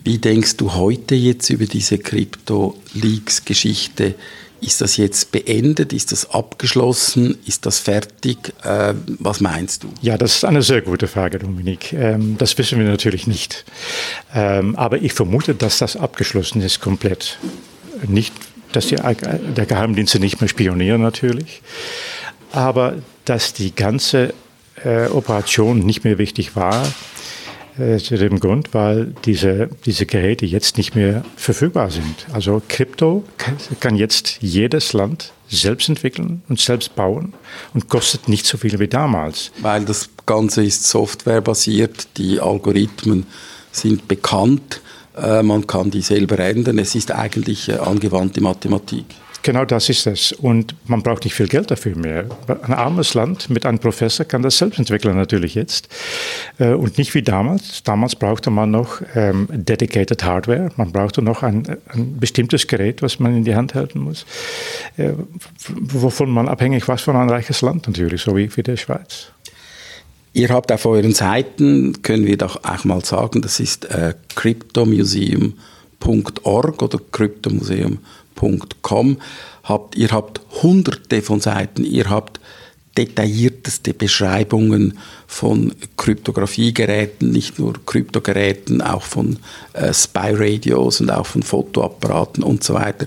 Wie 0.04 0.18
denkst 0.18 0.56
du 0.56 0.74
heute 0.74 1.14
jetzt 1.14 1.50
über 1.50 1.66
diese 1.66 1.98
Crypto-Leaks-Geschichte? 1.98 4.14
Ist 4.60 4.80
das 4.80 4.96
jetzt 4.96 5.30
beendet? 5.30 5.92
Ist 5.92 6.10
das 6.10 6.30
abgeschlossen? 6.30 7.38
Ist 7.46 7.66
das 7.66 7.78
fertig? 7.78 8.38
Äh, 8.64 8.94
was 9.18 9.40
meinst 9.40 9.84
du? 9.84 9.88
Ja, 10.02 10.18
das 10.18 10.36
ist 10.36 10.44
eine 10.44 10.62
sehr 10.62 10.82
gute 10.82 11.06
Frage, 11.06 11.38
Dominik. 11.38 11.92
Ähm, 11.92 12.36
das 12.38 12.58
wissen 12.58 12.78
wir 12.78 12.86
natürlich 12.86 13.26
nicht. 13.26 13.64
Ähm, 14.34 14.74
aber 14.76 15.02
ich 15.02 15.12
vermute, 15.12 15.54
dass 15.54 15.78
das 15.78 15.96
abgeschlossen 15.96 16.62
ist 16.62 16.80
komplett. 16.80 17.38
Nicht, 18.06 18.34
dass 18.72 18.88
die, 18.88 18.96
der 18.96 19.66
Geheimdienste 19.66 20.18
nicht 20.18 20.40
mehr 20.40 20.48
spionieren 20.48 21.02
natürlich, 21.02 21.62
aber 22.50 22.96
dass 23.24 23.52
die 23.52 23.74
ganze 23.74 24.34
äh, 24.84 25.06
Operation 25.06 25.80
nicht 25.80 26.04
mehr 26.04 26.18
wichtig 26.18 26.56
war 26.56 26.86
zu 27.98 28.16
dem 28.16 28.40
Grund, 28.40 28.74
weil 28.74 29.14
diese, 29.24 29.68
diese 29.86 30.06
Geräte 30.06 30.46
jetzt 30.46 30.76
nicht 30.76 30.94
mehr 30.94 31.24
verfügbar 31.36 31.90
sind. 31.90 32.26
Also 32.32 32.60
Krypto 32.68 33.24
kann 33.80 33.96
jetzt 33.96 34.38
jedes 34.40 34.92
Land 34.92 35.32
selbst 35.48 35.88
entwickeln 35.88 36.42
und 36.48 36.60
selbst 36.60 36.94
bauen 36.94 37.32
und 37.74 37.88
kostet 37.88 38.28
nicht 38.28 38.46
so 38.46 38.58
viel 38.58 38.78
wie 38.78 38.88
damals. 38.88 39.50
Weil 39.60 39.84
das 39.84 40.10
Ganze 40.26 40.64
ist 40.64 40.84
softwarebasiert, 40.84 42.08
die 42.18 42.40
Algorithmen 42.40 43.26
sind 43.72 44.08
bekannt, 44.08 44.80
äh, 45.16 45.42
man 45.42 45.66
kann 45.66 45.90
die 45.90 46.02
selber 46.02 46.38
ändern. 46.38 46.78
Es 46.78 46.94
ist 46.94 47.12
eigentlich 47.12 47.68
äh, 47.68 47.76
angewandte 47.76 48.40
Mathematik. 48.40 49.06
Genau 49.42 49.64
das 49.64 49.88
ist 49.88 50.06
es. 50.06 50.32
Und 50.32 50.74
man 50.88 51.02
braucht 51.02 51.24
nicht 51.24 51.34
viel 51.34 51.48
Geld 51.48 51.70
dafür 51.70 51.96
mehr. 51.96 52.26
Ein 52.62 52.74
armes 52.74 53.14
Land 53.14 53.48
mit 53.50 53.66
einem 53.66 53.78
Professor 53.78 54.26
kann 54.26 54.42
das 54.42 54.58
selbst 54.58 54.78
entwickeln 54.78 55.16
natürlich 55.16 55.54
jetzt. 55.54 55.88
Äh, 56.58 56.72
und 56.72 56.98
nicht 56.98 57.14
wie 57.14 57.22
damals. 57.22 57.82
Damals 57.84 58.16
brauchte 58.16 58.50
man 58.50 58.70
noch 58.70 59.00
ähm, 59.14 59.48
dedicated 59.50 60.22
Hardware. 60.24 60.70
Man 60.76 60.92
brauchte 60.92 61.22
noch 61.22 61.42
ein, 61.42 61.78
ein, 61.88 62.18
bestimmtes 62.18 62.66
Gerät, 62.66 63.00
was 63.02 63.20
man 63.20 63.36
in 63.36 63.44
die 63.44 63.54
Hand 63.54 63.74
halten 63.74 64.00
muss, 64.00 64.26
äh, 64.96 65.12
wovon 65.68 66.30
man 66.30 66.48
abhängig 66.48 66.88
war 66.88 66.96
von 66.98 67.14
ein 67.16 67.30
reiches 67.30 67.62
Land 67.62 67.86
natürlich, 67.86 68.22
so 68.22 68.36
wie, 68.36 68.54
wie 68.56 68.62
der 68.62 68.76
Schweiz. 68.76 69.28
Ihr 70.32 70.48
habt 70.50 70.72
auf 70.72 70.84
euren 70.84 71.14
Seiten, 71.14 72.02
können 72.02 72.26
wir 72.26 72.36
doch 72.36 72.64
auch 72.64 72.84
mal 72.84 73.04
sagen, 73.04 73.40
das 73.40 73.60
ist 73.60 73.84
äh, 73.86 74.14
cryptomuseum.org 74.34 76.82
oder 76.82 76.98
cryptomuseum.org 77.10 78.00
www.ccc.com 78.40 79.18
habt, 79.64 79.96
ihr 79.96 80.10
habt 80.10 80.40
hunderte 80.62 81.22
von 81.22 81.40
Seiten, 81.40 81.84
ihr 81.84 82.08
habt 82.08 82.40
detaillierteste 82.96 83.94
Beschreibungen 83.94 84.98
von 85.26 85.72
Kryptografiegeräten, 85.96 87.30
nicht 87.30 87.58
nur 87.58 87.74
Kryptogeräten, 87.86 88.82
auch 88.82 89.02
von 89.02 89.38
äh, 89.74 89.92
Spy-Radios 89.92 91.00
und 91.00 91.10
auch 91.10 91.26
von 91.26 91.42
Fotoapparaten 91.42 92.42
und 92.42 92.64
so 92.64 92.74
weiter. 92.74 93.06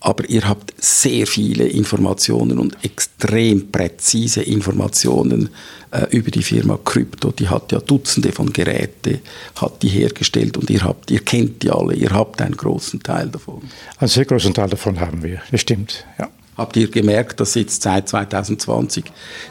aber 0.00 0.28
ihr 0.28 0.48
habt 0.48 0.74
sehr 0.78 1.28
viele 1.28 1.64
Informationen 1.68 2.58
und 2.58 2.76
extrem 2.84 3.70
präzise 3.70 4.42
Informationen 4.42 5.50
äh, 5.92 6.06
über 6.10 6.30
die 6.30 6.42
Firma 6.42 6.78
Crypto. 6.84 7.30
Die 7.30 7.48
hat 7.48 7.70
ja 7.70 7.78
Dutzende 7.78 8.32
von 8.32 8.52
Geräte, 8.52 9.20
hat 9.60 9.82
die 9.82 9.88
hergestellt 9.88 10.56
und 10.56 10.70
ihr 10.70 10.82
habt, 10.82 11.10
ihr 11.10 11.20
kennt 11.20 11.62
die 11.62 11.70
alle, 11.70 11.94
ihr 11.94 12.10
habt 12.10 12.40
einen 12.42 12.56
großen 12.56 13.02
Teil 13.02 13.28
davon. 13.28 13.62
Einen 13.98 14.08
sehr 14.08 14.24
großen 14.24 14.54
Teil 14.54 14.68
davon 14.68 14.98
haben 15.00 15.22
wir, 15.22 15.40
das 15.50 15.60
stimmt, 15.60 16.04
ja. 16.18 16.28
Habt 16.56 16.76
ihr 16.76 16.90
gemerkt, 16.90 17.40
dass 17.40 17.54
jetzt 17.54 17.82
seit 17.82 18.10
2020 18.10 19.04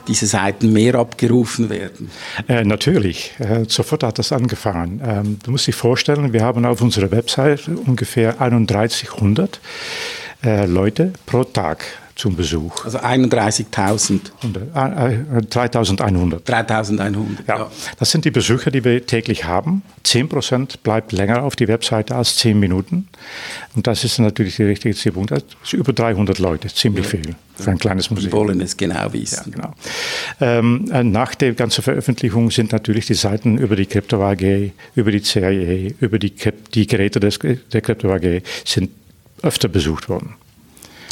diese 0.07 0.27
Seiten 0.27 0.71
mehr 0.71 0.95
abgerufen 0.95 1.71
werden? 1.71 2.11
Äh, 2.47 2.63
natürlich. 2.63 3.33
Äh, 3.39 3.65
sofort 3.67 4.03
hat 4.03 4.19
das 4.19 4.31
angefangen. 4.31 5.01
Ähm, 5.03 5.39
du 5.43 5.49
musst 5.49 5.65
dich 5.65 5.73
vorstellen, 5.73 6.31
wir 6.31 6.43
haben 6.43 6.63
auf 6.63 6.79
unserer 6.79 7.09
Website 7.09 7.67
ungefähr 7.67 8.33
3100 8.33 9.59
äh, 10.43 10.67
Leute 10.67 11.13
pro 11.25 11.43
Tag 11.43 11.85
zum 12.21 12.35
Besuch. 12.35 12.85
Also 12.85 12.99
31.000. 12.99 14.19
3.100. 14.75 16.43
3.100, 16.43 17.25
ja. 17.47 17.57
ja. 17.57 17.71
Das 17.97 18.11
sind 18.11 18.25
die 18.25 18.31
Besucher, 18.31 18.69
die 18.69 18.83
wir 18.83 19.03
täglich 19.07 19.45
haben. 19.45 19.81
10 20.03 20.29
Prozent 20.29 20.83
bleibt 20.83 21.13
länger 21.13 21.41
auf 21.41 21.55
die 21.55 21.67
Webseite 21.67 22.13
als 22.15 22.35
10 22.35 22.59
Minuten. 22.59 23.07
Und 23.75 23.87
das 23.87 24.03
ist 24.03 24.19
natürlich 24.19 24.57
die 24.57 24.65
richtige 24.65 24.93
Zielpunkt. 24.93 25.31
Das 25.31 25.43
ist 25.63 25.73
über 25.73 25.93
300 25.93 26.37
Leute, 26.37 26.67
ziemlich 26.67 27.05
ja. 27.05 27.09
viel 27.11 27.35
für 27.55 27.71
ein 27.71 27.79
kleines 27.79 28.11
Museum. 28.11 28.29
Die 28.29 28.37
wollen 28.37 28.61
es 28.61 28.77
genau 28.77 29.11
wissen. 29.13 29.51
Ja, 29.55 29.55
genau. 29.55 29.73
Ähm, 30.39 30.91
äh, 30.91 31.03
nach 31.03 31.33
der 31.33 31.53
ganzen 31.53 31.81
Veröffentlichung 31.81 32.51
sind 32.51 32.71
natürlich 32.71 33.07
die 33.07 33.15
Seiten 33.15 33.57
über 33.57 33.75
die 33.75 33.87
Crypto 33.87 34.23
AG, 34.23 34.71
über 34.93 35.11
die 35.11 35.23
CIA, 35.23 35.91
über 35.99 36.19
die, 36.19 36.33
die 36.75 36.85
Geräte 36.85 37.19
des, 37.19 37.39
der 37.39 37.81
Crypto 37.81 38.13
AG 38.13 38.43
sind 38.63 38.91
öfter 39.41 39.69
besucht 39.69 40.07
worden. 40.07 40.35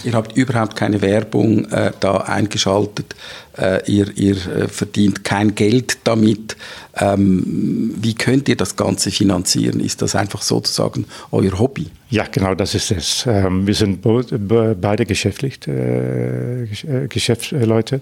Ihr 0.06 0.14
habt 0.14 0.36
überhaupt 0.36 0.76
keine 0.76 1.02
Werbung 1.02 1.66
äh, 1.72 1.92
da 2.00 2.18
eingeschaltet. 2.18 3.16
Äh, 3.58 3.92
ihr, 3.92 4.18
ihr 4.18 4.36
äh, 4.36 4.68
verdient 4.68 5.24
kein 5.24 5.56
Geld 5.56 6.00
damit. 6.04 6.56
Ähm, 6.96 7.94
wie 7.98 8.14
könnt 8.14 8.50
ihr 8.50 8.56
das 8.56 8.76
Ganze 8.76 9.12
finanzieren? 9.12 9.80
Ist 9.80 10.02
das 10.02 10.16
einfach 10.16 10.42
sozusagen 10.42 11.06
euer 11.32 11.58
Hobby? 11.60 11.88
Ja, 12.10 12.26
genau, 12.32 12.56
das 12.56 12.76
ist 12.76 12.92
es. 12.92 13.26
Ähm, 13.28 13.68
wir 13.68 13.76
sind 13.76 14.02
beide 14.02 15.06
geschäftlich, 15.06 15.60
äh, 15.68 16.64
äh, 16.64 17.08
Geschäftsleute 17.08 18.02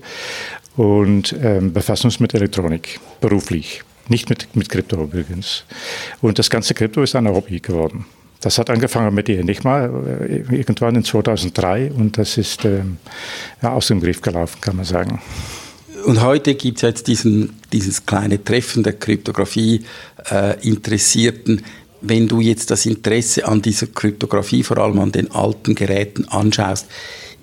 und 0.75 1.35
ähm, 1.41 1.73
befassen 1.73 2.07
uns 2.07 2.19
mit 2.19 2.33
Elektronik 2.33 2.99
beruflich. 3.19 3.83
Nicht 4.09 4.29
mit, 4.29 4.47
mit 4.55 4.69
Krypto 4.69 5.03
übrigens. 5.03 5.63
Und 6.21 6.39
das 6.39 6.49
ganze 6.49 6.73
Krypto 6.73 7.01
ist 7.01 7.15
ein 7.15 7.27
Hobby 7.27 7.59
geworden. 7.59 8.05
Das 8.41 8.57
hat 8.59 8.69
angefangen 8.69 9.15
mit 9.15 9.27
der 9.27 9.39
Enigma 9.39 9.85
äh, 9.85 10.43
irgendwann 10.51 10.95
in 10.95 11.03
2003 11.03 11.91
und 11.91 12.17
das 12.17 12.37
ist 12.37 12.63
äh, 12.65 12.83
ja, 13.61 13.73
aus 13.73 13.87
dem 13.87 13.99
Griff 13.99 14.21
gelaufen, 14.21 14.61
kann 14.61 14.75
man 14.75 14.85
sagen. 14.85 15.19
Und 16.05 16.21
heute 16.21 16.53
gibt 16.55 16.77
es 16.77 16.83
jetzt 16.83 17.07
diesen, 17.07 17.57
dieses 17.73 18.05
kleine 18.05 18.43
Treffen 18.43 18.83
der 18.83 18.93
Kryptographie-Interessierten. 18.93 21.57
Äh, 21.57 21.61
Wenn 22.01 22.27
du 22.27 22.39
jetzt 22.39 22.69
das 22.69 22.85
Interesse 22.85 23.47
an 23.47 23.59
dieser 23.61 23.87
Kryptographie, 23.87 24.61
vor 24.63 24.77
allem 24.77 24.99
an 24.99 25.11
den 25.11 25.31
alten 25.31 25.73
Geräten 25.73 26.25
anschaust, 26.25 26.85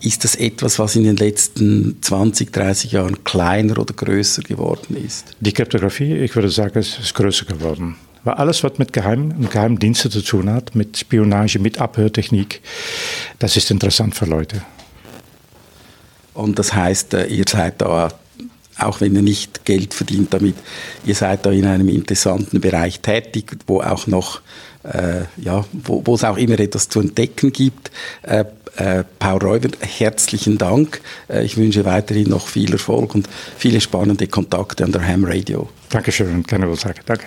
ist 0.00 0.24
das 0.24 0.36
etwas, 0.36 0.78
was 0.78 0.96
in 0.96 1.04
den 1.04 1.16
letzten 1.16 1.98
20, 2.00 2.52
30 2.52 2.92
Jahren 2.92 3.24
kleiner 3.24 3.78
oder 3.78 3.94
größer 3.94 4.42
geworden 4.42 4.96
ist? 4.96 5.34
Die 5.40 5.52
Kryptographie, 5.52 6.14
ich 6.18 6.34
würde 6.34 6.50
sagen, 6.50 6.78
ist 6.78 7.14
größer 7.14 7.46
geworden. 7.46 7.96
Weil 8.24 8.34
alles, 8.34 8.64
was 8.64 8.78
mit 8.78 8.92
Geheim, 8.92 9.48
Geheimdiensten 9.50 10.10
zu 10.10 10.22
tun 10.22 10.50
hat, 10.50 10.74
mit 10.74 10.96
Spionage, 10.96 11.58
mit 11.58 11.80
Abhörtechnik, 11.80 12.62
das 13.38 13.56
ist 13.56 13.70
interessant 13.70 14.14
für 14.14 14.24
Leute. 14.24 14.62
Und 16.32 16.58
das 16.58 16.74
heißt, 16.74 17.14
äh, 17.14 17.26
ihr 17.26 17.44
seid 17.48 17.80
da, 17.80 18.08
auch 18.78 19.00
wenn 19.00 19.14
ihr 19.14 19.22
nicht 19.22 19.64
Geld 19.64 19.94
verdient 19.94 20.34
damit, 20.34 20.56
ihr 21.04 21.14
seid 21.14 21.46
da 21.46 21.50
in 21.52 21.64
einem 21.64 21.88
interessanten 21.88 22.60
Bereich 22.60 23.00
tätig, 23.00 23.56
wo 23.66 23.80
auch 23.80 24.06
noch, 24.06 24.40
äh, 24.82 25.22
ja, 25.36 25.64
wo, 25.72 26.02
wo, 26.04 26.14
es 26.14 26.24
auch 26.24 26.36
immer 26.36 26.58
etwas 26.58 26.88
zu 26.88 27.00
entdecken 27.00 27.52
gibt. 27.52 27.92
Äh, 28.22 28.44
äh, 28.76 29.04
Paul 29.20 29.38
Räuber, 29.38 29.68
herzlichen 29.80 30.58
Dank. 30.58 31.00
Ich 31.44 31.56
wünsche 31.56 31.84
weiterhin 31.84 32.28
noch 32.28 32.48
viel 32.48 32.72
Erfolg 32.72 33.14
und 33.14 33.28
viele 33.56 33.80
spannende 33.80 34.26
Kontakte 34.26 34.82
an 34.82 34.90
der 34.90 35.06
Ham 35.06 35.24
Radio. 35.24 35.68
Dankeschön, 35.90 36.44
kann 36.44 36.62
ich 36.62 36.68
wohl 36.68 36.76
sagen. 36.76 36.98
Danke. 37.06 37.26